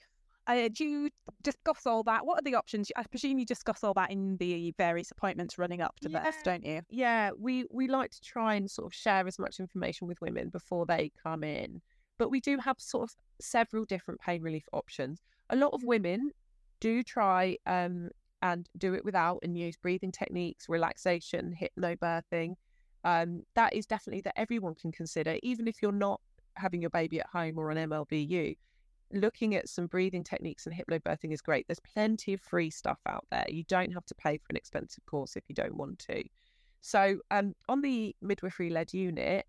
Uh, 0.50 0.68
do 0.74 0.84
you 0.84 1.10
discuss 1.44 1.86
all 1.86 2.02
that? 2.02 2.26
What 2.26 2.40
are 2.40 2.42
the 2.42 2.56
options? 2.56 2.92
I 2.98 3.04
presume 3.04 3.38
you 3.38 3.46
discuss 3.46 3.84
all 3.84 3.94
that 3.94 4.10
in 4.10 4.36
the 4.38 4.74
various 4.80 5.12
appointments 5.12 5.60
running 5.60 5.80
up 5.80 6.00
to 6.00 6.10
yeah, 6.10 6.24
birth, 6.24 6.42
don't 6.44 6.66
you? 6.66 6.82
Yeah, 6.90 7.30
we 7.38 7.66
we 7.70 7.88
like 7.88 8.10
to 8.10 8.22
try 8.22 8.56
and 8.56 8.70
sort 8.70 8.88
of 8.88 8.94
share 8.96 9.28
as 9.28 9.38
much 9.38 9.60
information 9.60 10.08
with 10.08 10.20
women 10.22 10.50
before 10.50 10.88
they 10.88 11.12
come 11.22 11.44
in, 11.44 11.82
but 12.18 12.32
we 12.32 12.40
do 12.40 12.58
have 12.58 12.78
sort 12.80 13.04
of 13.04 13.16
several 13.40 13.86
different 13.86 14.22
pain 14.22 14.42
relief 14.42 14.66
options. 14.74 15.22
A 15.52 15.56
lot 15.56 15.72
of 15.72 15.84
women 15.84 16.32
do 16.80 17.04
try 17.04 17.56
um, 17.68 18.10
and 18.42 18.68
do 18.80 18.96
it 18.96 19.06
without 19.06 19.38
and 19.44 19.56
use 19.56 19.78
breathing 19.78 20.12
techniques, 20.12 20.68
relaxation, 20.68 21.56
hypnobirthing. 21.62 22.56
Um, 23.04 23.44
that 23.54 23.76
is 23.76 23.86
definitely 23.86 24.22
that 24.22 24.34
everyone 24.36 24.74
can 24.74 24.92
consider, 24.92 25.38
even 25.44 25.68
if 25.68 25.76
you're 25.80 25.92
not 25.92 26.22
having 26.56 26.82
your 26.82 26.90
baby 26.90 27.20
at 27.20 27.28
home 27.28 27.60
or 27.60 27.70
on 27.70 27.78
MLBU 27.78 28.56
looking 29.12 29.56
at 29.56 29.70
some 29.70 29.88
breathing 29.88 30.24
techniques 30.24 30.66
and 30.66 30.76
hypnobirthing 30.76 31.32
is 31.32 31.42
great. 31.42 31.68
There's 31.68 31.80
plenty 31.80 32.34
of 32.34 32.42
free 32.42 32.70
stuff 32.70 33.00
out 33.08 33.26
there. 33.32 33.46
You 33.48 33.64
don't 33.64 33.92
have 33.92 34.06
to 34.08 34.16
pay 34.16 34.38
for 34.38 34.46
an 34.50 34.56
expensive 34.56 35.06
course 35.06 35.36
if 35.36 35.44
you 35.48 35.56
don't 35.56 35.76
want 35.76 36.00
to. 36.00 36.24
So, 36.82 37.20
um, 37.32 37.56
on 37.68 37.82
the 37.82 38.16
midwifery 38.22 38.70
led 38.70 38.94
unit, 38.94 39.46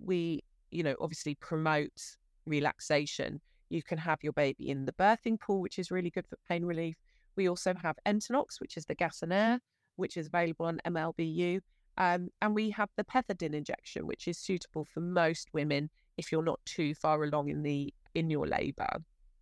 we, 0.00 0.44
you 0.70 0.82
know, 0.82 0.94
obviously 1.00 1.34
promote 1.34 2.16
relaxation. 2.46 3.40
You 3.68 3.82
can 3.82 3.98
have 3.98 4.18
your 4.22 4.32
baby 4.32 4.70
in 4.70 4.84
the 4.84 4.92
birthing 4.92 5.40
pool, 5.40 5.60
which 5.60 5.78
is 5.78 5.90
really 5.90 6.10
good 6.10 6.26
for 6.26 6.38
pain 6.48 6.64
relief. 6.64 6.96
We 7.36 7.48
also 7.48 7.74
have 7.74 7.96
Entonox, 8.06 8.60
which 8.60 8.76
is 8.76 8.86
the 8.86 8.94
gas 8.94 9.22
and 9.22 9.32
air, 9.32 9.60
which 9.96 10.16
is 10.16 10.26
available 10.28 10.66
on 10.66 10.80
MLBU. 10.86 11.60
Um, 11.96 12.28
and 12.40 12.54
we 12.54 12.70
have 12.70 12.90
the 12.96 13.04
pethidine 13.04 13.54
injection, 13.54 14.06
which 14.06 14.28
is 14.28 14.38
suitable 14.38 14.84
for 14.84 15.00
most 15.00 15.48
women 15.52 15.90
if 16.16 16.30
you're 16.30 16.44
not 16.44 16.60
too 16.64 16.94
far 16.94 17.24
along 17.24 17.48
in 17.48 17.62
the 17.62 17.92
in 18.14 18.30
your 18.30 18.46
labour. 18.46 18.88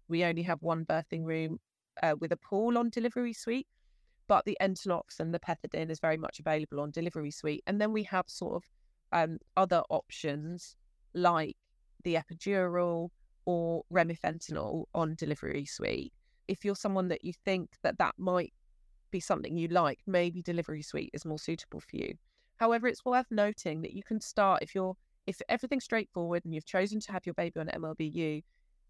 We 0.09 0.25
only 0.25 0.43
have 0.43 0.63
one 0.63 0.85
birthing 0.85 1.25
room 1.25 1.59
uh, 2.03 2.15
with 2.21 2.33
a 2.33 2.37
pool 2.37 2.79
on 2.79 2.91
delivery 2.91 3.33
suite, 3.33 3.67
but 4.29 4.45
the 4.45 4.57
Entonox 4.61 5.21
and 5.21 5.33
the 5.33 5.41
Pethidine 5.41 5.91
is 5.91 6.01
very 6.01 6.17
much 6.17 6.41
available 6.41 6.81
on 6.81 6.91
delivery 6.91 7.31
suite. 7.31 7.63
And 7.67 7.81
then 7.81 7.93
we 7.93 8.03
have 8.05 8.25
sort 8.29 8.57
of 8.57 8.65
um, 9.13 9.39
other 9.57 9.83
options 9.91 10.77
like 11.15 11.57
the 12.05 12.17
epidural 12.17 13.11
or 13.47 13.83
remifentanil 13.93 14.85
on 14.95 15.15
delivery 15.15 15.65
suite. 15.65 16.13
If 16.49 16.65
you're 16.65 16.77
someone 16.77 17.09
that 17.09 17.25
you 17.25 17.33
think 17.45 17.71
that 17.83 17.99
that 17.99 18.15
might 18.19 18.53
be 19.11 19.21
something 19.21 19.57
you 19.57 19.69
like, 19.69 20.01
maybe 20.07 20.43
delivery 20.43 20.83
suite 20.83 21.11
is 21.13 21.25
more 21.25 21.39
suitable 21.39 21.81
for 21.81 21.97
you. 21.97 22.15
However, 22.57 22.87
it's 22.87 23.05
worth 23.05 23.27
noting 23.31 23.83
that 23.83 23.93
you 23.93 24.03
can 24.03 24.21
start 24.21 24.63
if 24.63 24.75
you're 24.75 24.97
if 25.27 25.41
everything's 25.49 25.85
straightforward 25.85 26.45
and 26.45 26.55
you've 26.55 26.65
chosen 26.65 27.01
to 27.01 27.13
have 27.13 27.27
your 27.27 27.35
baby 27.35 27.59
on 27.59 27.67
MLBU, 27.67 28.43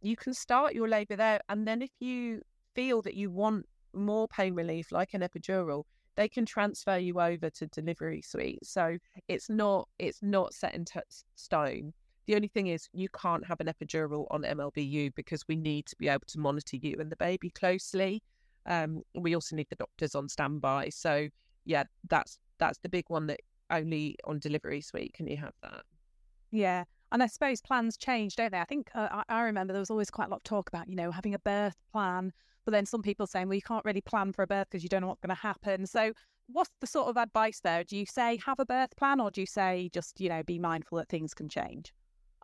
you 0.06 0.16
can 0.16 0.32
start 0.32 0.74
your 0.74 0.88
labour 0.88 1.16
there. 1.16 1.40
And 1.48 1.66
then 1.66 1.82
if 1.82 1.90
you 1.98 2.40
feel 2.74 3.02
that 3.02 3.14
you 3.14 3.30
want 3.30 3.66
more 3.92 4.28
pain 4.28 4.54
relief, 4.54 4.92
like 4.92 5.14
an 5.14 5.22
epidural, 5.22 5.82
they 6.14 6.28
can 6.28 6.46
transfer 6.46 6.96
you 6.96 7.20
over 7.20 7.50
to 7.50 7.66
delivery 7.66 8.22
suite. 8.22 8.64
So 8.64 8.98
it's 9.28 9.50
not 9.50 9.88
it's 9.98 10.22
not 10.22 10.54
set 10.54 10.74
in 10.74 10.84
t- 10.84 11.00
stone. 11.34 11.92
The 12.26 12.36
only 12.36 12.48
thing 12.48 12.68
is 12.68 12.88
you 12.92 13.08
can't 13.08 13.44
have 13.46 13.60
an 13.60 13.66
epidural 13.66 14.26
on 14.30 14.42
MLBU 14.42 15.14
because 15.14 15.42
we 15.48 15.56
need 15.56 15.86
to 15.86 15.96
be 15.96 16.08
able 16.08 16.26
to 16.28 16.38
monitor 16.38 16.76
you 16.76 16.96
and 17.00 17.10
the 17.10 17.16
baby 17.16 17.50
closely. 17.50 18.22
Um, 18.64 19.02
we 19.14 19.34
also 19.34 19.56
need 19.56 19.68
the 19.70 19.76
doctors 19.76 20.14
on 20.14 20.28
standby. 20.28 20.88
So 20.90 21.28
yeah, 21.64 21.84
that's 22.08 22.38
that's 22.58 22.78
the 22.78 22.88
big 22.88 23.04
one 23.08 23.26
that 23.26 23.40
only 23.70 24.16
on 24.24 24.38
delivery 24.38 24.80
suite 24.80 25.14
can 25.14 25.26
you 25.26 25.36
have 25.36 25.54
that. 25.62 25.82
Yeah. 26.52 26.84
And 27.12 27.22
I 27.22 27.26
suppose 27.26 27.60
plans 27.60 27.96
change, 27.96 28.36
don't 28.36 28.52
they? 28.52 28.58
I 28.58 28.64
think 28.64 28.90
uh, 28.94 29.22
I, 29.28 29.42
remember 29.42 29.72
there 29.72 29.80
was 29.80 29.90
always 29.90 30.10
quite 30.10 30.26
a 30.26 30.30
lot 30.30 30.38
of 30.38 30.42
talk 30.42 30.68
about, 30.68 30.88
you 30.88 30.96
know, 30.96 31.10
having 31.10 31.34
a 31.34 31.38
birth 31.38 31.76
plan, 31.92 32.32
but 32.64 32.72
then 32.72 32.84
some 32.84 33.02
people 33.02 33.26
saying, 33.26 33.48
well, 33.48 33.54
you 33.54 33.62
can't 33.62 33.84
really 33.84 34.00
plan 34.00 34.32
for 34.32 34.42
a 34.42 34.46
birth 34.46 34.66
because 34.70 34.82
you 34.82 34.88
don't 34.88 35.02
know 35.02 35.08
what's 35.08 35.20
going 35.20 35.34
to 35.34 35.40
happen. 35.40 35.86
So, 35.86 36.12
what's 36.48 36.70
the 36.80 36.86
sort 36.86 37.08
of 37.08 37.16
advice 37.16 37.60
there? 37.60 37.84
Do 37.84 37.96
you 37.96 38.06
say 38.06 38.38
have 38.44 38.58
a 38.58 38.66
birth 38.66 38.96
plan 38.96 39.20
or 39.20 39.30
do 39.30 39.40
you 39.40 39.46
say 39.46 39.88
just, 39.92 40.20
you 40.20 40.28
know, 40.28 40.42
be 40.42 40.58
mindful 40.58 40.98
that 40.98 41.08
things 41.08 41.34
can 41.34 41.48
change? 41.48 41.92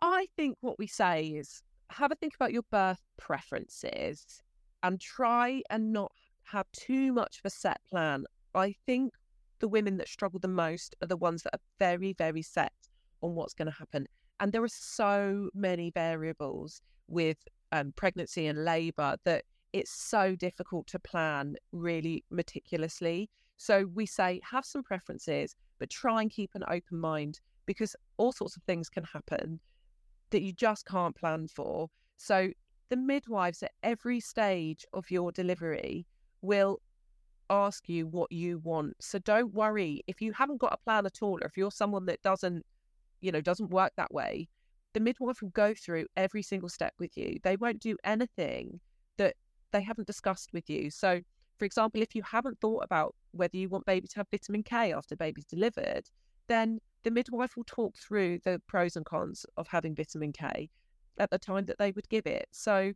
I 0.01 0.27
think 0.35 0.57
what 0.61 0.79
we 0.79 0.87
say 0.87 1.27
is 1.27 1.61
have 1.89 2.11
a 2.11 2.15
think 2.15 2.35
about 2.35 2.51
your 2.51 2.63
birth 2.71 2.99
preferences 3.17 4.41
and 4.81 4.99
try 4.99 5.61
and 5.69 5.93
not 5.93 6.11
have 6.43 6.65
too 6.73 7.13
much 7.13 7.39
of 7.39 7.45
a 7.45 7.49
set 7.49 7.79
plan. 7.89 8.25
I 8.55 8.75
think 8.85 9.13
the 9.59 9.67
women 9.67 9.97
that 9.97 10.09
struggle 10.09 10.39
the 10.39 10.47
most 10.47 10.95
are 11.01 11.07
the 11.07 11.17
ones 11.17 11.43
that 11.43 11.55
are 11.55 11.61
very, 11.79 12.13
very 12.13 12.41
set 12.41 12.73
on 13.21 13.35
what's 13.35 13.53
going 13.53 13.71
to 13.71 13.77
happen. 13.77 14.07
And 14.43 14.51
there 14.51 14.61
are 14.61 14.67
so 14.67 15.49
many 15.53 15.89
variables 15.89 16.81
with 17.07 17.37
um, 17.71 17.93
pregnancy 17.95 18.47
and 18.47 18.65
labour 18.65 19.15
that 19.23 19.45
it's 19.71 19.89
so 19.89 20.35
difficult 20.35 20.85
to 20.87 20.99
plan 20.99 21.55
really 21.71 22.25
meticulously. 22.29 23.29
So 23.55 23.85
we 23.93 24.05
say 24.05 24.41
have 24.43 24.65
some 24.65 24.83
preferences, 24.83 25.55
but 25.79 25.89
try 25.89 26.21
and 26.21 26.29
keep 26.29 26.55
an 26.55 26.65
open 26.67 26.99
mind 26.99 27.39
because 27.65 27.95
all 28.17 28.33
sorts 28.33 28.57
of 28.57 28.63
things 28.63 28.89
can 28.89 29.05
happen 29.05 29.61
that 30.31 30.41
you 30.41 30.51
just 30.51 30.85
can't 30.85 31.15
plan 31.15 31.47
for. 31.47 31.89
So 32.17 32.49
the 32.89 32.97
midwives 32.97 33.63
at 33.63 33.71
every 33.81 34.19
stage 34.19 34.85
of 34.91 35.09
your 35.09 35.31
delivery 35.31 36.05
will 36.41 36.81
ask 37.49 37.87
you 37.87 38.07
what 38.07 38.29
you 38.29 38.57
want. 38.57 38.97
So 38.99 39.19
don't 39.19 39.53
worry 39.53 40.01
if 40.07 40.21
you 40.21 40.33
haven't 40.33 40.59
got 40.59 40.73
a 40.73 40.83
plan 40.83 41.05
at 41.05 41.21
all, 41.21 41.37
or 41.41 41.47
if 41.47 41.55
you're 41.55 41.71
someone 41.71 42.07
that 42.07 42.21
doesn't 42.23 42.65
you 43.23 43.31
know, 43.31 43.41
doesn't 43.41 43.71
work 43.71 43.93
that 43.95 44.13
way, 44.13 44.47
the 44.93 44.99
midwife 44.99 45.41
will 45.41 45.49
go 45.49 45.73
through 45.73 46.05
every 46.15 46.43
single 46.43 46.69
step 46.69 46.93
with 46.99 47.17
you. 47.17 47.39
They 47.43 47.55
won't 47.55 47.79
do 47.79 47.97
anything 48.03 48.79
that 49.17 49.35
they 49.71 49.81
haven't 49.81 50.07
discussed 50.07 50.51
with 50.53 50.69
you. 50.69 50.91
So, 50.91 51.21
for 51.57 51.65
example, 51.65 52.01
if 52.01 52.13
you 52.13 52.21
haven't 52.21 52.59
thought 52.59 52.83
about 52.83 53.15
whether 53.31 53.57
you 53.57 53.69
want 53.69 53.85
baby 53.85 54.07
to 54.07 54.15
have 54.17 54.27
vitamin 54.29 54.61
K 54.61 54.93
after 54.93 55.15
baby's 55.15 55.45
delivered, 55.45 56.09
then 56.47 56.79
the 57.03 57.11
midwife 57.11 57.55
will 57.55 57.63
talk 57.65 57.95
through 57.97 58.39
the 58.43 58.61
pros 58.67 58.95
and 58.95 59.05
cons 59.05 59.45
of 59.57 59.67
having 59.67 59.95
vitamin 59.95 60.33
K 60.33 60.69
at 61.17 61.31
the 61.31 61.39
time 61.39 61.65
that 61.65 61.77
they 61.79 61.91
would 61.91 62.09
give 62.09 62.25
it. 62.25 62.47
So, 62.51 62.93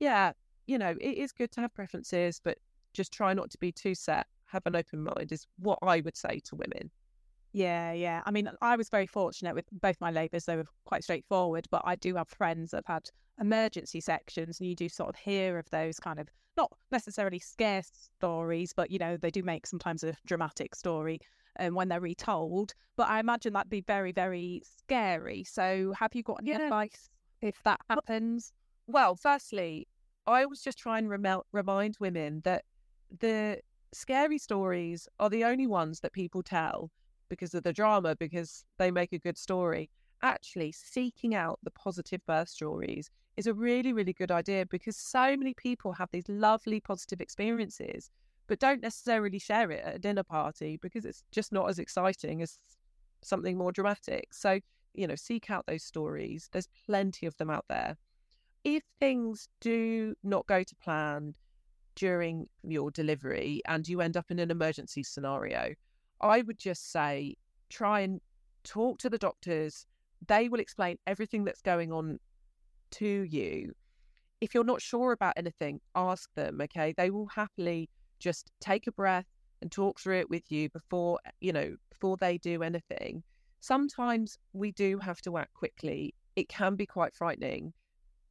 yeah, 0.00 0.32
you 0.66 0.78
know, 0.78 0.94
it 1.00 1.18
is 1.18 1.32
good 1.32 1.52
to 1.52 1.60
have 1.60 1.74
preferences, 1.74 2.40
but 2.42 2.58
just 2.92 3.12
try 3.12 3.34
not 3.34 3.50
to 3.50 3.58
be 3.58 3.70
too 3.72 3.94
set. 3.94 4.26
Have 4.46 4.62
an 4.66 4.76
open 4.76 5.02
mind, 5.02 5.32
is 5.32 5.46
what 5.58 5.78
I 5.82 6.00
would 6.00 6.16
say 6.16 6.40
to 6.44 6.56
women. 6.56 6.90
Yeah, 7.56 7.92
yeah. 7.92 8.20
I 8.26 8.32
mean, 8.32 8.50
I 8.60 8.76
was 8.76 8.90
very 8.90 9.06
fortunate 9.06 9.54
with 9.54 9.64
both 9.72 9.98
my 9.98 10.10
labours. 10.10 10.44
They 10.44 10.56
were 10.56 10.66
quite 10.84 11.02
straightforward, 11.04 11.66
but 11.70 11.80
I 11.86 11.96
do 11.96 12.14
have 12.16 12.28
friends 12.28 12.72
that 12.72 12.84
have 12.86 12.96
had 12.96 13.08
emergency 13.40 14.02
sections, 14.02 14.60
and 14.60 14.68
you 14.68 14.76
do 14.76 14.90
sort 14.90 15.08
of 15.08 15.16
hear 15.16 15.58
of 15.58 15.70
those 15.70 15.98
kind 15.98 16.18
of 16.18 16.28
not 16.58 16.70
necessarily 16.92 17.38
scare 17.38 17.82
stories, 18.20 18.74
but 18.76 18.90
you 18.90 18.98
know, 18.98 19.16
they 19.16 19.30
do 19.30 19.42
make 19.42 19.66
sometimes 19.66 20.04
a 20.04 20.14
dramatic 20.26 20.74
story 20.74 21.18
um, 21.58 21.74
when 21.74 21.88
they're 21.88 21.98
retold. 21.98 22.74
But 22.94 23.08
I 23.08 23.20
imagine 23.20 23.54
that'd 23.54 23.70
be 23.70 23.80
very, 23.80 24.12
very 24.12 24.60
scary. 24.62 25.42
So, 25.42 25.94
have 25.98 26.14
you 26.14 26.22
got 26.22 26.40
any 26.42 26.50
yeah. 26.50 26.64
advice 26.64 27.08
if 27.40 27.62
that 27.62 27.80
happens? 27.88 28.52
Well, 28.86 29.16
firstly, 29.16 29.88
I 30.26 30.42
always 30.42 30.60
just 30.60 30.76
try 30.76 30.98
and 30.98 31.08
rem- 31.08 31.40
remind 31.52 31.96
women 32.00 32.42
that 32.44 32.66
the 33.18 33.60
scary 33.94 34.36
stories 34.36 35.08
are 35.18 35.30
the 35.30 35.44
only 35.44 35.66
ones 35.66 36.00
that 36.00 36.12
people 36.12 36.42
tell 36.42 36.90
because 37.28 37.54
of 37.54 37.62
the 37.62 37.72
drama, 37.72 38.16
because 38.16 38.64
they 38.78 38.90
make 38.90 39.12
a 39.12 39.18
good 39.18 39.38
story. 39.38 39.90
actually 40.22 40.72
seeking 40.72 41.34
out 41.34 41.58
the 41.62 41.70
positive 41.70 42.20
birth 42.26 42.48
stories 42.48 43.10
is 43.36 43.46
a 43.46 43.54
really, 43.54 43.92
really 43.92 44.12
good 44.12 44.30
idea 44.30 44.66
because 44.66 44.96
so 44.96 45.36
many 45.36 45.54
people 45.54 45.92
have 45.92 46.08
these 46.12 46.28
lovely 46.28 46.80
positive 46.80 47.20
experiences, 47.20 48.10
but 48.46 48.58
don't 48.58 48.82
necessarily 48.82 49.38
share 49.38 49.70
it 49.70 49.84
at 49.84 49.96
a 49.96 49.98
dinner 49.98 50.22
party 50.22 50.78
because 50.80 51.04
it's 51.04 51.22
just 51.32 51.52
not 51.52 51.68
as 51.68 51.78
exciting 51.78 52.42
as 52.42 52.58
something 53.22 53.56
more 53.58 53.72
dramatic. 53.72 54.28
So, 54.32 54.60
you 54.94 55.06
know, 55.06 55.16
seek 55.16 55.50
out 55.50 55.66
those 55.66 55.84
stories. 55.84 56.48
There's 56.52 56.68
plenty 56.86 57.26
of 57.26 57.36
them 57.36 57.50
out 57.50 57.66
there. 57.68 57.96
If 58.64 58.82
things 58.98 59.48
do 59.60 60.14
not 60.24 60.46
go 60.46 60.62
to 60.62 60.76
plan 60.76 61.34
during 61.94 62.48
your 62.62 62.90
delivery 62.90 63.62
and 63.66 63.86
you 63.86 64.00
end 64.00 64.16
up 64.16 64.30
in 64.30 64.38
an 64.38 64.50
emergency 64.50 65.02
scenario, 65.02 65.74
I 66.20 66.42
would 66.42 66.58
just 66.58 66.90
say 66.92 67.36
try 67.68 68.00
and 68.00 68.20
talk 68.64 68.98
to 68.98 69.10
the 69.10 69.18
doctors. 69.18 69.86
They 70.26 70.48
will 70.48 70.60
explain 70.60 70.98
everything 71.06 71.44
that's 71.44 71.62
going 71.62 71.92
on 71.92 72.18
to 72.92 73.06
you. 73.06 73.72
If 74.40 74.54
you're 74.54 74.64
not 74.64 74.82
sure 74.82 75.12
about 75.12 75.34
anything, 75.36 75.80
ask 75.94 76.32
them, 76.34 76.60
okay? 76.60 76.94
They 76.96 77.10
will 77.10 77.26
happily 77.26 77.88
just 78.18 78.50
take 78.60 78.86
a 78.86 78.92
breath 78.92 79.26
and 79.62 79.72
talk 79.72 79.98
through 79.98 80.18
it 80.20 80.30
with 80.30 80.50
you 80.50 80.68
before, 80.70 81.18
you 81.40 81.52
know, 81.52 81.76
before 81.90 82.16
they 82.18 82.38
do 82.38 82.62
anything. 82.62 83.22
Sometimes 83.60 84.38
we 84.52 84.72
do 84.72 84.98
have 84.98 85.20
to 85.22 85.38
act 85.38 85.54
quickly. 85.54 86.14
It 86.36 86.48
can 86.48 86.76
be 86.76 86.86
quite 86.86 87.14
frightening. 87.14 87.72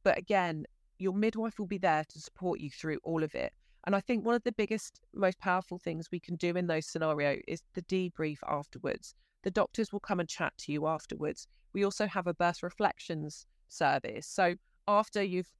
But 0.04 0.16
again, 0.16 0.64
your 0.98 1.12
midwife 1.12 1.58
will 1.58 1.66
be 1.66 1.78
there 1.78 2.04
to 2.08 2.20
support 2.20 2.60
you 2.60 2.70
through 2.70 2.98
all 3.02 3.22
of 3.22 3.34
it. 3.34 3.52
And 3.86 3.94
I 3.94 4.00
think 4.00 4.26
one 4.26 4.34
of 4.34 4.42
the 4.42 4.52
biggest, 4.52 5.00
most 5.14 5.38
powerful 5.38 5.78
things 5.78 6.08
we 6.10 6.18
can 6.18 6.34
do 6.34 6.56
in 6.56 6.66
those 6.66 6.86
scenarios 6.86 7.42
is 7.46 7.62
the 7.74 7.82
debrief 7.82 8.38
afterwards. 8.46 9.14
The 9.44 9.50
doctors 9.52 9.92
will 9.92 10.00
come 10.00 10.18
and 10.18 10.28
chat 10.28 10.52
to 10.58 10.72
you 10.72 10.88
afterwards. 10.88 11.46
We 11.72 11.84
also 11.84 12.06
have 12.06 12.26
a 12.26 12.34
birth 12.34 12.64
reflections 12.64 13.46
service. 13.68 14.26
So 14.26 14.56
after 14.88 15.22
you've 15.22 15.52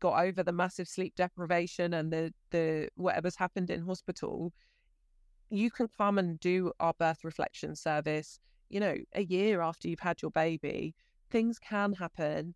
got 0.00 0.22
over 0.24 0.42
the 0.42 0.52
massive 0.52 0.86
sleep 0.88 1.14
deprivation 1.16 1.94
and 1.94 2.12
the 2.12 2.32
the 2.50 2.88
whatever's 2.94 3.36
happened 3.36 3.68
in 3.68 3.84
hospital, 3.84 4.52
you 5.50 5.70
can 5.70 5.88
come 5.98 6.18
and 6.18 6.38
do 6.40 6.72
our 6.78 6.94
birth 6.94 7.24
reflection 7.24 7.74
service. 7.74 8.38
You 8.68 8.80
know, 8.80 8.96
a 9.14 9.24
year 9.24 9.60
after 9.60 9.88
you've 9.88 10.00
had 10.00 10.22
your 10.22 10.30
baby, 10.30 10.94
things 11.30 11.58
can 11.58 11.92
happen, 11.92 12.54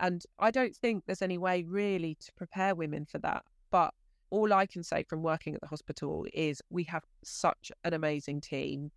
and 0.00 0.24
I 0.38 0.50
don't 0.50 0.76
think 0.76 1.04
there's 1.06 1.22
any 1.22 1.38
way 1.38 1.62
really 1.62 2.16
to 2.16 2.32
prepare 2.32 2.74
women 2.74 3.06
for 3.06 3.18
that. 3.18 3.44
But 3.70 3.94
all 4.34 4.52
I 4.52 4.66
can 4.66 4.82
say 4.82 5.04
from 5.04 5.22
working 5.22 5.54
at 5.54 5.60
the 5.60 5.68
hospital 5.68 6.26
is 6.34 6.60
we 6.68 6.82
have 6.84 7.04
such 7.22 7.70
an 7.84 7.94
amazing 7.94 8.40
team. 8.40 8.90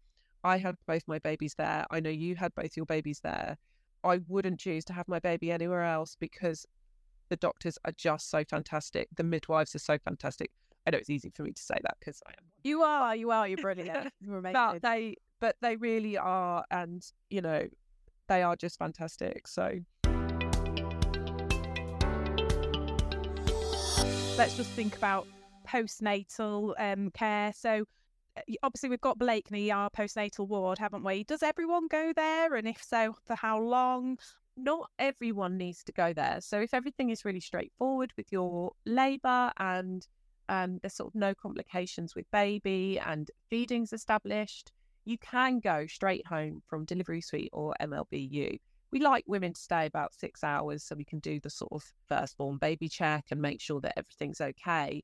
I 0.43 0.58
had 0.58 0.78
both 0.88 1.04
my 1.06 1.19
babies 1.19 1.54
there. 1.56 1.86
I 1.91 2.00
know 2.00 2.10
you 2.10 2.36
had 2.36 2.56
both 2.56 2.76
your 2.76 2.88
babies 2.88 3.19
there. 3.23 3.56
I 4.04 4.21
wouldn't 4.28 4.60
choose 4.60 4.84
to 4.86 4.93
have 4.93 5.08
my 5.08 5.19
baby 5.19 5.52
anywhere 5.52 5.84
else 5.84 6.17
because 6.19 6.65
the 7.30 7.36
doctors 7.36 7.78
are 7.86 7.91
just 7.91 8.32
so 8.32 8.43
fantastic. 8.45 9.10
The 9.15 9.23
midwives 9.23 9.76
are 9.76 9.80
so 9.80 10.00
fantastic. 10.00 10.50
I 10.88 10.89
know 10.89 10.97
it's 10.97 11.12
easy 11.12 11.30
for 11.30 11.43
me 11.43 11.52
to 11.52 11.62
say 11.62 11.78
that 11.84 11.97
because 12.00 12.19
I 12.26 12.32
am. 12.32 12.45
You 12.63 12.82
are, 12.82 13.15
you 13.15 13.30
are, 13.30 13.47
you're 13.47 13.58
brilliant. 13.58 14.12
You're 14.19 14.39
amazing. 14.39 14.54
but 14.54 14.82
they, 14.82 15.17
but 15.39 15.56
they 15.62 15.76
really 15.76 16.17
are, 16.17 16.65
and 16.71 17.06
you 17.30 17.41
know, 17.41 17.67
they 18.28 18.41
are 18.41 18.56
just 18.56 18.80
fantastic. 18.80 19.47
So 19.47 19.82
let's 24.38 24.56
just 24.56 24.69
think 24.71 24.95
about 24.95 25.26
postnatal 25.67 26.76
um, 26.78 27.10
care. 27.10 27.52
So 27.56 27.86
obviously 28.62 28.89
we've 28.89 29.02
got 29.02 29.17
Blakeney, 29.17 29.71
our 29.71 29.89
postnatal 29.89 30.47
ward, 30.47 30.78
haven't 30.78 31.04
we? 31.04 31.23
Does 31.23 31.41
everyone 31.41 31.88
go 31.88 32.13
there? 32.15 32.54
And 32.54 32.67
if 32.67 32.84
so, 32.84 33.15
for 33.26 33.36
how 33.36 33.60
long? 33.60 34.19
Not 34.56 34.91
everyone 35.00 35.58
needs 35.58 35.84
to 35.86 35.91
go 35.91 36.13
there. 36.13 36.38
So 36.41 36.62
if 36.62 36.76
everything 36.76 37.10
is 37.10 37.26
really 37.26 37.39
straightforward 37.39 38.13
with 38.15 38.32
your 38.32 38.73
labour 38.86 39.52
and 39.58 40.08
um, 40.50 40.78
there's 40.84 40.93
sort 40.93 41.10
of 41.10 41.15
no 41.15 41.34
complications 41.34 42.15
with 42.15 42.30
baby 42.30 43.00
and 43.04 43.32
feeding's 43.50 43.91
established, 43.91 44.71
you 45.04 45.17
can 45.17 45.60
go 45.60 45.88
straight 45.88 46.28
home 46.28 46.62
from 46.67 46.86
delivery 46.86 47.21
suite 47.21 47.50
or 47.54 47.73
MLBU. 47.82 48.60
We 48.91 49.00
like 49.00 49.26
women 49.28 49.54
to 49.54 49.62
stay 49.62 49.86
about 49.86 50.13
six 50.13 50.43
hours 50.43 50.84
so 50.84 50.95
we 50.95 51.04
can 51.04 51.19
do 51.19 51.39
the 51.39 51.50
sort 51.50 51.71
of 51.73 51.84
firstborn 52.08 52.58
baby 52.58 52.88
check 52.88 53.26
and 53.32 53.41
make 53.41 53.60
sure 53.60 53.82
that 53.82 53.97
everything's 53.97 54.39
okay. 54.39 55.04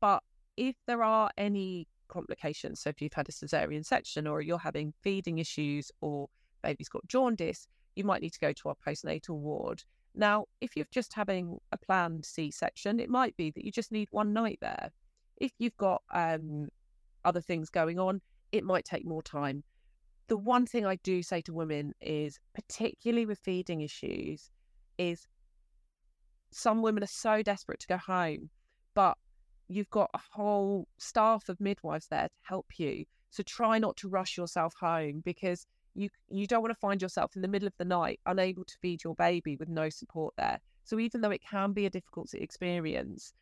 But 0.00 0.22
if 0.56 0.76
there 0.86 1.02
are 1.02 1.30
any 1.38 1.86
complications. 2.08 2.80
So 2.80 2.90
if 2.90 3.00
you've 3.00 3.12
had 3.12 3.28
a 3.28 3.32
cesarean 3.32 3.84
section 3.84 4.26
or 4.26 4.40
you're 4.40 4.58
having 4.58 4.92
feeding 5.02 5.38
issues 5.38 5.90
or 6.00 6.28
baby's 6.62 6.88
got 6.88 7.06
jaundice, 7.06 7.66
you 7.94 8.04
might 8.04 8.22
need 8.22 8.32
to 8.32 8.40
go 8.40 8.52
to 8.52 8.68
our 8.68 8.76
postnatal 8.86 9.36
ward. 9.36 9.82
Now, 10.14 10.46
if 10.60 10.76
you're 10.76 10.86
just 10.90 11.12
having 11.12 11.58
a 11.72 11.78
planned 11.78 12.24
C 12.24 12.50
section, 12.50 13.00
it 13.00 13.10
might 13.10 13.36
be 13.36 13.50
that 13.50 13.64
you 13.64 13.70
just 13.70 13.92
need 13.92 14.08
one 14.10 14.32
night 14.32 14.58
there. 14.60 14.90
If 15.36 15.52
you've 15.58 15.76
got 15.76 16.02
um, 16.12 16.68
other 17.24 17.40
things 17.40 17.68
going 17.68 17.98
on, 17.98 18.20
it 18.52 18.64
might 18.64 18.84
take 18.84 19.04
more 19.04 19.22
time. 19.22 19.62
The 20.28 20.36
one 20.36 20.66
thing 20.66 20.84
I 20.84 20.96
do 20.96 21.22
say 21.22 21.40
to 21.42 21.52
women 21.52 21.94
is, 22.00 22.38
particularly 22.54 23.26
with 23.26 23.38
feeding 23.38 23.80
issues, 23.80 24.50
is 24.98 25.26
some 26.50 26.82
women 26.82 27.02
are 27.02 27.08
so 27.08 27.42
desperate 27.42 27.80
to 27.80 27.86
go 27.86 27.96
home, 27.96 28.50
but 28.94 29.16
you've 29.68 29.90
got 29.90 30.10
a 30.14 30.20
whole 30.32 30.88
staff 30.98 31.48
of 31.48 31.60
midwives 31.60 32.08
there 32.08 32.28
to 32.28 32.34
help 32.42 32.78
you. 32.78 33.04
So 33.30 33.42
try 33.42 33.78
not 33.78 33.96
to 33.98 34.08
rush 34.08 34.36
yourself 34.36 34.74
home 34.80 35.22
because 35.24 35.66
you 35.94 36.08
you 36.28 36.46
don't 36.46 36.62
want 36.62 36.72
to 36.72 36.80
find 36.80 37.00
yourself 37.00 37.36
in 37.36 37.42
the 37.42 37.48
middle 37.48 37.66
of 37.66 37.76
the 37.78 37.84
night 37.84 38.20
unable 38.26 38.64
to 38.64 38.78
feed 38.80 39.02
your 39.02 39.14
baby 39.14 39.56
with 39.56 39.68
no 39.68 39.88
support 39.88 40.34
there. 40.36 40.60
So 40.84 40.98
even 40.98 41.20
though 41.20 41.30
it 41.30 41.42
can 41.42 41.72
be 41.72 41.86
a 41.86 41.90
difficult 41.90 42.32
experience, 42.34 43.32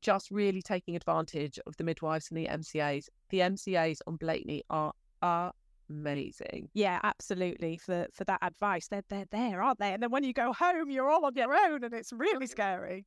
just 0.00 0.30
really 0.30 0.62
taking 0.62 0.96
advantage 0.96 1.58
of 1.66 1.76
the 1.76 1.84
midwives 1.84 2.30
and 2.30 2.38
the 2.38 2.46
MCAs. 2.46 3.08
The 3.30 3.40
MCAs 3.40 3.98
on 4.06 4.16
Blakeney 4.16 4.62
are 4.70 4.92
amazing. 5.92 6.68
Yeah, 6.74 7.00
absolutely. 7.02 7.76
For 7.78 8.06
for 8.12 8.24
that 8.24 8.40
advice, 8.42 8.88
they're 8.88 9.04
they're 9.08 9.26
there, 9.30 9.62
aren't 9.62 9.78
they? 9.78 9.92
And 9.92 10.02
then 10.02 10.10
when 10.10 10.24
you 10.24 10.32
go 10.32 10.52
home, 10.52 10.90
you're 10.90 11.10
all 11.10 11.24
on 11.24 11.34
your 11.34 11.54
own, 11.54 11.84
and 11.84 11.94
it's 11.94 12.12
really 12.12 12.46
scary. 12.46 13.06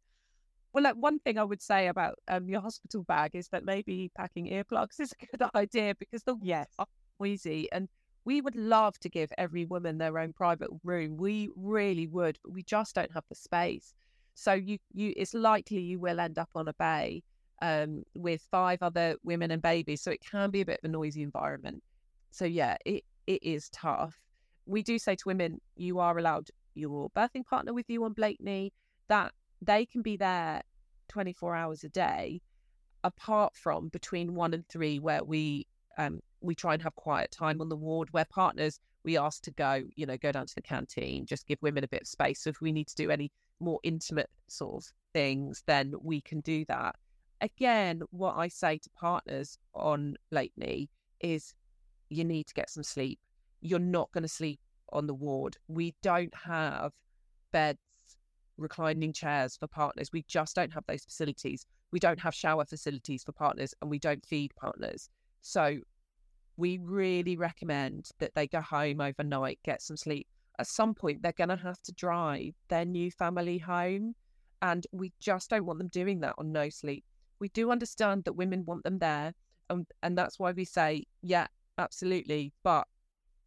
Well, 0.74 0.84
like 0.84 0.96
one 0.96 1.20
thing 1.20 1.38
I 1.38 1.44
would 1.44 1.62
say 1.62 1.88
about 1.88 2.16
um, 2.28 2.50
your 2.50 2.60
hospital 2.62 3.04
bag 3.04 3.32
is 3.34 3.48
that 3.50 3.64
maybe 3.64 4.12
packing 4.18 4.48
earplugs 4.48 5.00
is 5.00 5.14
a 5.14 5.38
good 5.38 5.50
idea 5.56 5.96
because 5.98 6.24
the 6.24 6.36
yes 6.42 6.68
are 6.78 6.88
noisy, 7.20 7.72
and 7.72 7.88
we 8.26 8.42
would 8.42 8.56
love 8.56 9.00
to 9.00 9.10
give 9.10 9.32
every 9.38 9.66
woman 9.66 9.98
their 9.98 10.20
own 10.20 10.34
private 10.34 10.70
room. 10.84 11.16
We 11.18 11.50
really 11.56 12.08
would, 12.08 12.38
but 12.44 12.54
we 12.54 12.64
just 12.64 12.96
don't 12.96 13.12
have 13.14 13.24
the 13.30 13.36
space. 13.36 13.94
So 14.34 14.54
you, 14.54 14.80
you, 14.94 15.14
it's 15.16 15.34
likely 15.34 15.80
you 15.80 16.00
will 16.00 16.20
end 16.20 16.38
up 16.38 16.50
on 16.56 16.68
a 16.68 16.74
bay 16.74 17.24
um, 17.62 18.04
with 18.16 18.42
five 18.52 18.80
other 18.82 19.16
women 19.24 19.52
and 19.52 19.62
babies. 19.62 20.02
So 20.02 20.12
it 20.12 20.22
can 20.30 20.50
be 20.52 20.62
a 20.62 20.66
bit 20.66 20.80
of 20.84 20.90
a 20.90 20.92
noisy 20.92 21.24
environment. 21.24 21.84
So 22.36 22.44
yeah, 22.44 22.76
it 22.86 23.06
it 23.28 23.42
is 23.44 23.70
tough. 23.70 24.20
We 24.66 24.84
do 24.84 25.00
say 25.00 25.16
to 25.16 25.24
women, 25.26 25.62
you 25.78 26.00
are 26.00 26.18
allowed 26.18 26.50
your 26.74 27.10
birthing 27.12 27.46
partner 27.46 27.74
with 27.74 27.90
you 27.90 28.04
on 28.04 28.12
Blakeney. 28.12 28.74
That 29.08 29.32
they 29.62 29.86
can 29.86 30.02
be 30.02 30.18
there 30.18 30.62
24 31.08 31.56
hours 31.56 31.86
a 31.86 31.90
day 31.90 32.42
apart 33.06 33.56
from 33.56 33.88
between 33.88 34.36
one 34.36 34.54
and 34.54 34.68
three 34.68 35.00
where 35.00 35.24
we 35.24 35.66
um, 35.98 36.20
we 36.42 36.54
try 36.54 36.74
and 36.74 36.84
have 36.84 36.96
quiet 36.96 37.32
time 37.32 37.62
on 37.62 37.70
the 37.70 37.76
ward 37.76 38.10
where 38.12 38.26
partners 38.26 38.82
we 39.06 39.18
ask 39.18 39.42
to 39.44 39.52
go 39.52 39.84
you 39.96 40.06
know 40.06 40.18
go 40.18 40.32
down 40.32 40.46
to 40.46 40.56
the 40.56 40.62
canteen 40.62 41.26
just 41.26 41.48
give 41.48 41.62
women 41.62 41.86
a 41.86 41.88
bit 41.88 42.02
of 42.02 42.08
space 42.08 42.42
so 42.42 42.50
if 42.50 42.60
we 42.60 42.72
need 42.72 42.88
to 42.88 42.96
do 42.96 43.12
any 43.12 43.32
more 43.62 43.80
intimate 43.84 44.30
sort 44.48 44.84
of 44.84 44.92
things 45.14 45.64
then 45.68 45.94
we 46.02 46.20
can 46.20 46.42
do 46.42 46.66
that 46.66 46.96
again 47.42 48.02
what 48.10 48.36
i 48.36 48.48
say 48.48 48.78
to 48.78 48.90
partners 48.90 49.58
on 49.74 50.16
Blakeney 50.32 50.90
is 51.22 51.54
you 52.10 52.24
need 52.24 52.48
to 52.48 52.54
get 52.54 52.70
some 52.70 52.84
sleep 52.84 53.20
you're 53.62 53.80
not 53.80 54.12
going 54.12 54.22
to 54.22 54.28
sleep 54.28 54.60
on 54.94 55.08
the 55.08 55.14
ward 55.14 55.58
we 55.68 55.94
don't 56.02 56.34
have 56.36 56.92
beds 57.52 57.80
reclining 58.58 59.14
chairs 59.14 59.58
for 59.58 59.68
partners. 59.68 60.10
We 60.12 60.24
just 60.28 60.56
don't 60.56 60.74
have 60.74 60.86
those 60.88 61.04
facilities. 61.04 61.66
We 61.92 62.00
don't 62.00 62.20
have 62.20 62.34
shower 62.34 62.66
facilities 62.66 63.24
for 63.24 63.32
partners 63.32 63.74
and 63.82 63.90
we 63.90 64.00
don't 64.00 64.26
feed 64.26 64.54
partners. 64.56 65.10
So 65.42 65.80
we 66.58 66.80
really 66.80 67.38
recommend 67.38 68.10
that 68.20 68.34
they 68.36 68.48
go 68.48 68.62
home 68.62 69.02
overnight, 69.02 69.60
get 69.64 69.82
some 69.82 69.98
sleep. 69.98 70.28
At 70.58 70.68
some 70.68 70.94
point, 70.94 71.22
they're 71.22 71.34
going 71.34 71.50
to 71.50 71.58
have 71.58 71.82
to 71.84 71.92
drive 71.92 72.54
their 72.70 72.86
new 72.86 73.12
family 73.12 73.58
home. 73.58 74.16
And 74.62 74.88
we 74.92 75.12
just 75.20 75.50
don't 75.50 75.66
want 75.66 75.80
them 75.80 75.90
doing 75.90 76.22
that 76.22 76.36
on 76.38 76.52
no 76.52 76.70
sleep. 76.70 77.04
We 77.40 77.50
do 77.50 77.72
understand 77.72 78.24
that 78.24 78.34
women 78.34 78.64
want 78.66 78.84
them 78.84 79.00
there. 79.00 79.34
And, 79.70 79.86
and 80.02 80.18
that's 80.18 80.40
why 80.40 80.52
we 80.52 80.64
say, 80.64 81.04
yeah, 81.22 81.48
absolutely. 81.78 82.54
But 82.64 82.88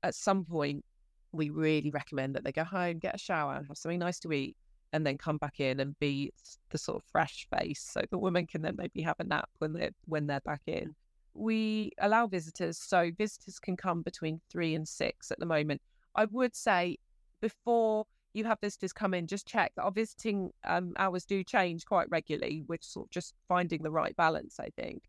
at 0.03 0.15
some 0.15 0.45
point, 0.45 0.85
we 1.33 1.51
really 1.51 1.91
recommend 1.91 2.35
that 2.35 2.45
they 2.45 2.53
go 2.53 2.65
home, 2.65 2.99
get 2.99 3.15
a 3.15 3.19
shower, 3.19 3.65
have 3.67 3.77
something 3.77 3.99
nice 3.99 4.19
to 4.21 4.33
eat, 4.33 4.57
and 4.93 5.07
then 5.07 5.19
come 5.19 5.37
back 5.37 5.61
in 5.61 5.81
and 5.81 5.99
be 5.99 6.33
the 6.71 6.79
sort 6.79 6.97
of 6.97 7.05
fresh 7.13 7.47
face 7.55 7.87
so 7.93 8.01
the 8.11 8.17
woman 8.17 8.47
can 8.47 8.63
then 8.63 8.75
maybe 8.79 9.03
have 9.03 9.17
a 9.19 9.25
nap 9.25 9.51
when 9.59 9.75
they're 9.75 9.91
when 10.07 10.27
they're 10.27 10.41
back 10.41 10.63
in 10.67 10.95
we 11.35 11.93
allow 11.99 12.27
visitors 12.27 12.79
so 12.79 13.11
visitors 13.19 13.59
can 13.59 13.77
come 13.77 14.01
between 14.01 14.41
three 14.49 14.75
and 14.75 14.89
six 14.89 15.31
at 15.31 15.39
the 15.39 15.45
moment 15.45 15.79
i 16.15 16.25
would 16.25 16.57
say 16.57 16.97
before 17.43 18.07
you 18.35 18.45
have 18.45 18.61
visitors 18.61 18.93
come 18.93 19.15
in, 19.15 19.27
just 19.27 19.47
check 19.47 19.73
that 19.77 19.83
our 19.83 19.91
visiting 19.91 20.51
um, 20.65 20.93
hours 20.97 21.25
do 21.25 21.43
change 21.43 21.85
quite 21.85 22.09
regularly. 22.11 22.63
We're 22.67 22.79
sort 22.81 23.07
of 23.07 23.11
just 23.11 23.35
finding 23.49 23.83
the 23.83 23.91
right 23.91 24.17
balance, 24.17 24.59
I 24.61 24.69
think. 24.77 25.03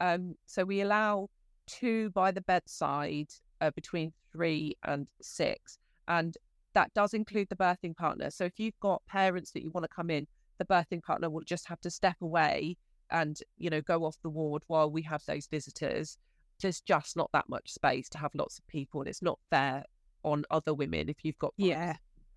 Um, 0.00 0.34
so 0.46 0.64
we 0.64 0.80
allow 0.80 1.28
two 1.70 2.10
by 2.10 2.30
the 2.30 2.40
bedside 2.42 3.28
uh, 3.60 3.70
between 3.70 4.12
three 4.32 4.76
and 4.84 5.06
six. 5.20 5.78
And 6.08 6.36
that 6.74 6.92
does 6.94 7.14
include 7.14 7.48
the 7.48 7.56
birthing 7.56 7.96
partner. 7.96 8.30
So 8.30 8.44
if 8.44 8.58
you've 8.58 8.78
got 8.80 9.06
parents 9.06 9.50
that 9.52 9.62
you 9.62 9.70
want 9.70 9.84
to 9.84 9.94
come 9.94 10.10
in, 10.10 10.26
the 10.58 10.64
birthing 10.64 11.02
partner 11.02 11.30
will 11.30 11.44
just 11.44 11.66
have 11.68 11.80
to 11.82 11.90
step 11.90 12.16
away 12.20 12.76
and, 13.10 13.40
you 13.58 13.70
know, 13.70 13.80
go 13.80 14.04
off 14.04 14.16
the 14.22 14.30
ward 14.30 14.62
while 14.66 14.90
we 14.90 15.02
have 15.02 15.22
those 15.26 15.46
visitors. 15.46 16.18
There's 16.60 16.80
just 16.80 17.16
not 17.16 17.30
that 17.32 17.48
much 17.48 17.72
space 17.72 18.08
to 18.10 18.18
have 18.18 18.34
lots 18.34 18.58
of 18.58 18.66
people, 18.66 19.00
and 19.00 19.08
it's 19.08 19.22
not 19.22 19.38
fair 19.48 19.84
on 20.22 20.44
other 20.50 20.74
women 20.74 21.08
if 21.08 21.16
you've 21.22 21.38
got 21.38 21.54
yeah 21.56 21.94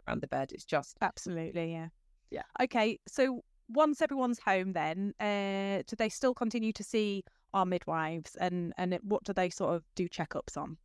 around 0.07 0.21
the 0.21 0.27
bed. 0.27 0.51
It's 0.53 0.63
just 0.63 0.97
absolutely 1.01 1.73
yeah 1.73 1.89
yeah. 2.31 2.43
Okay, 2.61 2.99
so 3.07 3.43
once 3.69 4.01
everyone's 4.01 4.39
home, 4.39 4.73
then 4.73 5.13
uh, 5.19 5.83
do 5.85 5.95
they 5.97 6.09
still 6.09 6.33
continue 6.33 6.71
to 6.73 6.83
see 6.83 7.23
our 7.53 7.65
midwives, 7.65 8.35
and 8.35 8.73
and 8.77 8.93
it, 8.93 9.03
what 9.03 9.23
do 9.23 9.33
they 9.33 9.49
sort 9.49 9.75
of 9.75 9.83
do 9.95 10.07
checkups 10.07 10.57
on? 10.57 10.77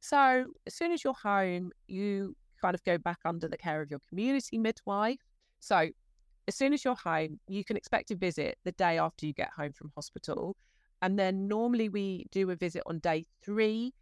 So 0.00 0.46
as 0.66 0.74
soon 0.74 0.92
as 0.92 1.02
you're 1.02 1.14
home, 1.14 1.70
you 1.86 2.36
kind 2.60 2.74
of 2.74 2.84
go 2.84 2.98
back 2.98 3.18
under 3.24 3.48
the 3.48 3.56
care 3.56 3.80
of 3.80 3.90
your 3.90 4.00
community 4.08 4.58
midwife. 4.58 5.20
So 5.60 5.88
as 6.46 6.54
soon 6.54 6.72
as 6.72 6.84
you're 6.84 6.94
home, 6.94 7.40
you 7.48 7.64
can 7.64 7.76
expect 7.76 8.10
a 8.10 8.16
visit 8.16 8.58
the 8.64 8.72
day 8.72 8.98
after 8.98 9.26
you 9.26 9.32
get 9.32 9.50
home 9.56 9.72
from 9.72 9.90
hospital. 9.94 10.56
And 11.02 11.18
then 11.18 11.48
normally 11.48 11.88
we 11.88 12.26
do 12.30 12.50
a 12.50 12.56
visit 12.56 12.82
on 12.86 12.98
day 12.98 13.24
three 13.42 13.92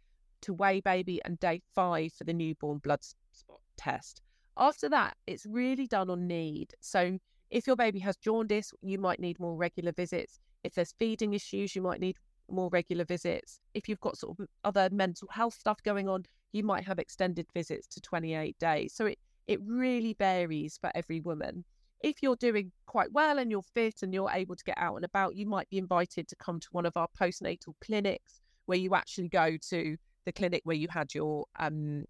to 0.41 0.53
weigh 0.53 0.81
baby 0.81 1.21
and 1.25 1.39
day 1.39 1.61
five 1.73 2.13
for 2.13 2.25
the 2.25 2.33
newborn 2.33 2.79
blood 2.79 2.99
spot 3.31 3.59
test. 3.77 4.21
After 4.57 4.89
that, 4.89 5.15
it's 5.25 5.45
really 5.45 5.87
done 5.87 6.09
on 6.09 6.27
need. 6.27 6.73
So 6.81 7.17
if 7.53 7.67
your 7.67 7.75
baby 7.75 7.99
has 7.99 8.17
jaundice, 8.17 8.73
you 8.81 8.97
might 8.97 9.19
need 9.19 9.39
more 9.39 9.55
regular 9.55 9.91
visits. 9.91 10.39
If 10.63 10.73
there's 10.73 10.95
feeding 10.97 11.35
issues, 11.35 11.75
you 11.75 11.83
might 11.83 11.99
need 11.99 12.17
more 12.49 12.67
regular 12.69 13.05
visits. 13.05 13.59
If 13.75 13.87
you've 13.87 14.01
got 14.01 14.17
sort 14.17 14.39
of 14.39 14.47
other 14.63 14.89
mental 14.91 15.27
health 15.31 15.53
stuff 15.53 15.81
going 15.83 16.09
on, 16.09 16.25
you 16.51 16.63
might 16.63 16.83
have 16.85 16.97
extended 16.97 17.45
visits 17.53 17.85
to 17.89 18.01
28 18.01 18.57
days. 18.57 18.93
So 18.95 19.05
it, 19.05 19.19
it 19.45 19.59
really 19.63 20.15
varies 20.17 20.79
for 20.81 20.91
every 20.95 21.19
woman. 21.19 21.63
If 21.99 22.23
you're 22.23 22.35
doing 22.35 22.71
quite 22.87 23.11
well 23.11 23.37
and 23.37 23.51
you're 23.51 23.61
fit 23.61 24.01
and 24.01 24.11
you're 24.11 24.31
able 24.31 24.55
to 24.55 24.63
get 24.63 24.77
out 24.79 24.95
and 24.95 25.05
about, 25.05 25.35
you 25.35 25.45
might 25.45 25.69
be 25.69 25.77
invited 25.77 26.27
to 26.29 26.35
come 26.35 26.59
to 26.59 26.67
one 26.71 26.87
of 26.87 26.97
our 26.97 27.07
postnatal 27.21 27.75
clinics 27.81 28.41
where 28.65 28.79
you 28.79 28.95
actually 28.95 29.29
go 29.29 29.57
to 29.69 29.95
the 30.25 30.31
clinic 30.31 30.61
where 30.63 30.75
you 30.75 30.87
had 30.89 31.13
your 31.13 31.45
um, 31.59 32.05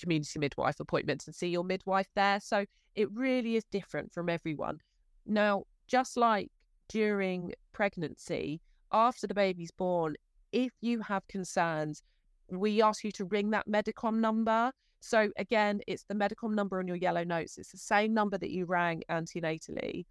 community 0.00 0.38
midwife 0.38 0.78
appointments 0.78 1.26
and 1.26 1.34
see 1.34 1.48
your 1.48 1.64
midwife 1.64 2.08
there. 2.14 2.38
So 2.38 2.64
it 2.96 3.10
really 3.12 3.56
is 3.56 3.64
different 3.70 4.12
from 4.12 4.28
everyone. 4.28 4.80
Now, 5.26 5.64
just 5.86 6.16
like 6.16 6.50
during 6.88 7.52
pregnancy, 7.72 8.60
after 8.92 9.26
the 9.26 9.34
baby's 9.34 9.70
born, 9.70 10.16
if 10.52 10.72
you 10.80 11.00
have 11.00 11.26
concerns, 11.28 12.02
we 12.48 12.82
ask 12.82 13.04
you 13.04 13.12
to 13.12 13.24
ring 13.24 13.50
that 13.50 13.68
Medicom 13.68 14.20
number. 14.20 14.70
So 15.00 15.30
again, 15.36 15.80
it's 15.86 16.04
the 16.04 16.14
Medicom 16.14 16.54
number 16.54 16.78
on 16.78 16.86
your 16.86 16.96
yellow 16.96 17.24
notes. 17.24 17.58
It's 17.58 17.72
the 17.72 17.78
same 17.78 18.14
number 18.14 18.38
that 18.38 18.50
you 18.50 18.64
rang 18.64 19.02
antenatally. 19.10 20.06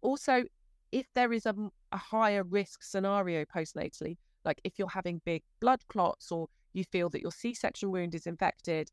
Also, 0.00 0.44
if 0.92 1.06
there 1.14 1.32
is 1.32 1.46
a, 1.46 1.54
a 1.92 1.96
higher 1.96 2.44
risk 2.44 2.82
scenario 2.82 3.44
postnatally, 3.44 4.16
like 4.44 4.60
if 4.64 4.78
you're 4.78 4.88
having 4.88 5.20
big 5.24 5.42
blood 5.60 5.80
clots 5.88 6.30
or 6.30 6.48
you 6.72 6.84
feel 6.84 7.08
that 7.10 7.22
your 7.22 7.32
C-section 7.32 7.90
wound 7.90 8.14
is 8.14 8.26
infected, 8.26 8.90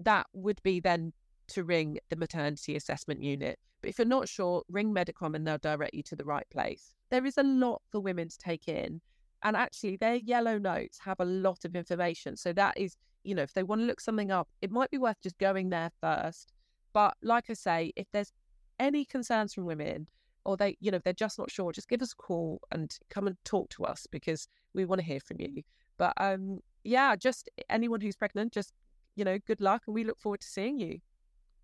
that 0.00 0.26
would 0.32 0.62
be 0.62 0.80
then 0.80 1.12
to 1.48 1.64
ring 1.64 1.98
the 2.08 2.16
maternity 2.16 2.76
assessment 2.76 3.22
unit. 3.22 3.58
But 3.80 3.90
if 3.90 3.98
you're 3.98 4.06
not 4.06 4.28
sure, 4.28 4.62
ring 4.68 4.94
Medicom 4.94 5.34
and 5.34 5.46
they'll 5.46 5.58
direct 5.58 5.94
you 5.94 6.02
to 6.04 6.16
the 6.16 6.24
right 6.24 6.48
place. 6.50 6.94
There 7.10 7.24
is 7.24 7.38
a 7.38 7.42
lot 7.42 7.82
for 7.90 8.00
women 8.00 8.28
to 8.28 8.38
take 8.38 8.68
in. 8.68 9.00
And 9.42 9.56
actually, 9.56 9.96
their 9.96 10.16
yellow 10.16 10.58
notes 10.58 10.98
have 11.04 11.20
a 11.20 11.24
lot 11.24 11.64
of 11.64 11.76
information. 11.76 12.36
So 12.36 12.52
that 12.54 12.76
is, 12.76 12.96
you 13.22 13.34
know, 13.34 13.42
if 13.42 13.52
they 13.52 13.62
want 13.62 13.82
to 13.82 13.86
look 13.86 14.00
something 14.00 14.30
up, 14.30 14.48
it 14.62 14.70
might 14.70 14.90
be 14.90 14.98
worth 14.98 15.20
just 15.22 15.38
going 15.38 15.68
there 15.68 15.90
first. 16.00 16.52
But 16.92 17.14
like 17.22 17.44
I 17.50 17.52
say, 17.52 17.92
if 17.96 18.06
there's 18.12 18.32
any 18.80 19.04
concerns 19.04 19.54
from 19.54 19.66
women 19.66 20.08
or 20.44 20.56
they, 20.56 20.76
you 20.80 20.90
know, 20.90 20.98
they're 21.04 21.12
just 21.12 21.38
not 21.38 21.50
sure, 21.50 21.72
just 21.72 21.88
give 21.88 22.02
us 22.02 22.12
a 22.12 22.16
call 22.16 22.60
and 22.72 22.96
come 23.10 23.26
and 23.26 23.36
talk 23.44 23.68
to 23.70 23.84
us 23.84 24.06
because 24.10 24.48
we 24.74 24.84
want 24.84 25.00
to 25.00 25.06
hear 25.06 25.20
from 25.20 25.40
you. 25.40 25.62
But 25.98 26.14
um, 26.16 26.60
yeah, 26.84 27.14
just 27.16 27.48
anyone 27.68 28.00
who's 28.00 28.16
pregnant, 28.16 28.52
just, 28.52 28.72
you 29.14 29.24
know, 29.24 29.38
good 29.46 29.60
luck 29.60 29.82
and 29.86 29.94
we 29.94 30.04
look 30.04 30.18
forward 30.18 30.40
to 30.40 30.46
seeing 30.46 30.78
you. 30.78 31.00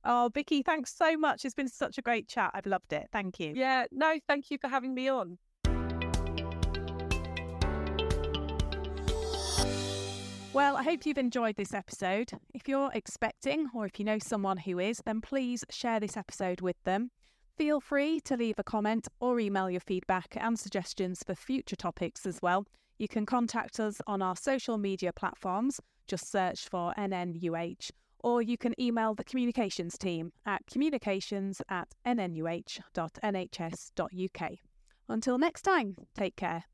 Oh, 0.04 0.30
Vicky, 0.34 0.62
thanks 0.62 0.92
so 0.94 1.16
much. 1.16 1.44
It's 1.44 1.54
been 1.54 1.68
such 1.68 1.96
a 1.96 2.02
great 2.02 2.28
chat. 2.28 2.50
I've 2.54 2.66
loved 2.66 2.92
it. 2.92 3.08
Thank 3.12 3.38
you. 3.38 3.52
Yeah, 3.54 3.84
no, 3.92 4.18
thank 4.26 4.50
you 4.50 4.58
for 4.58 4.68
having 4.68 4.94
me 4.94 5.08
on. 5.08 5.38
Well, 10.52 10.76
I 10.76 10.82
hope 10.82 11.06
you've 11.06 11.18
enjoyed 11.18 11.56
this 11.56 11.72
episode. 11.72 12.32
If 12.52 12.68
you're 12.68 12.90
expecting 12.92 13.70
or 13.74 13.86
if 13.86 13.98
you 13.98 14.04
know 14.04 14.18
someone 14.18 14.58
who 14.58 14.78
is, 14.78 15.00
then 15.06 15.20
please 15.22 15.64
share 15.70 15.98
this 15.98 16.16
episode 16.16 16.60
with 16.60 16.76
them. 16.84 17.10
Feel 17.56 17.80
free 17.80 18.20
to 18.20 18.36
leave 18.36 18.58
a 18.58 18.64
comment 18.64 19.08
or 19.20 19.38
email 19.40 19.70
your 19.70 19.80
feedback 19.80 20.36
and 20.36 20.58
suggestions 20.58 21.22
for 21.24 21.34
future 21.34 21.76
topics 21.76 22.26
as 22.26 22.42
well. 22.42 22.66
You 22.98 23.08
can 23.08 23.24
contact 23.24 23.80
us 23.80 24.00
on 24.06 24.20
our 24.20 24.36
social 24.36 24.78
media 24.78 25.12
platforms, 25.12 25.80
just 26.06 26.30
search 26.30 26.68
for 26.68 26.92
NNUH 26.98 27.90
or 28.22 28.42
you 28.42 28.56
can 28.56 28.80
email 28.80 29.14
the 29.14 29.24
communications 29.24 29.98
team 29.98 30.32
at 30.46 30.66
communications 30.66 31.60
at 31.68 31.88
nnuh.nhs.uk. 32.06 32.52
Until 35.08 35.38
next 35.38 35.62
time, 35.62 35.96
take 36.14 36.36
care. 36.36 36.64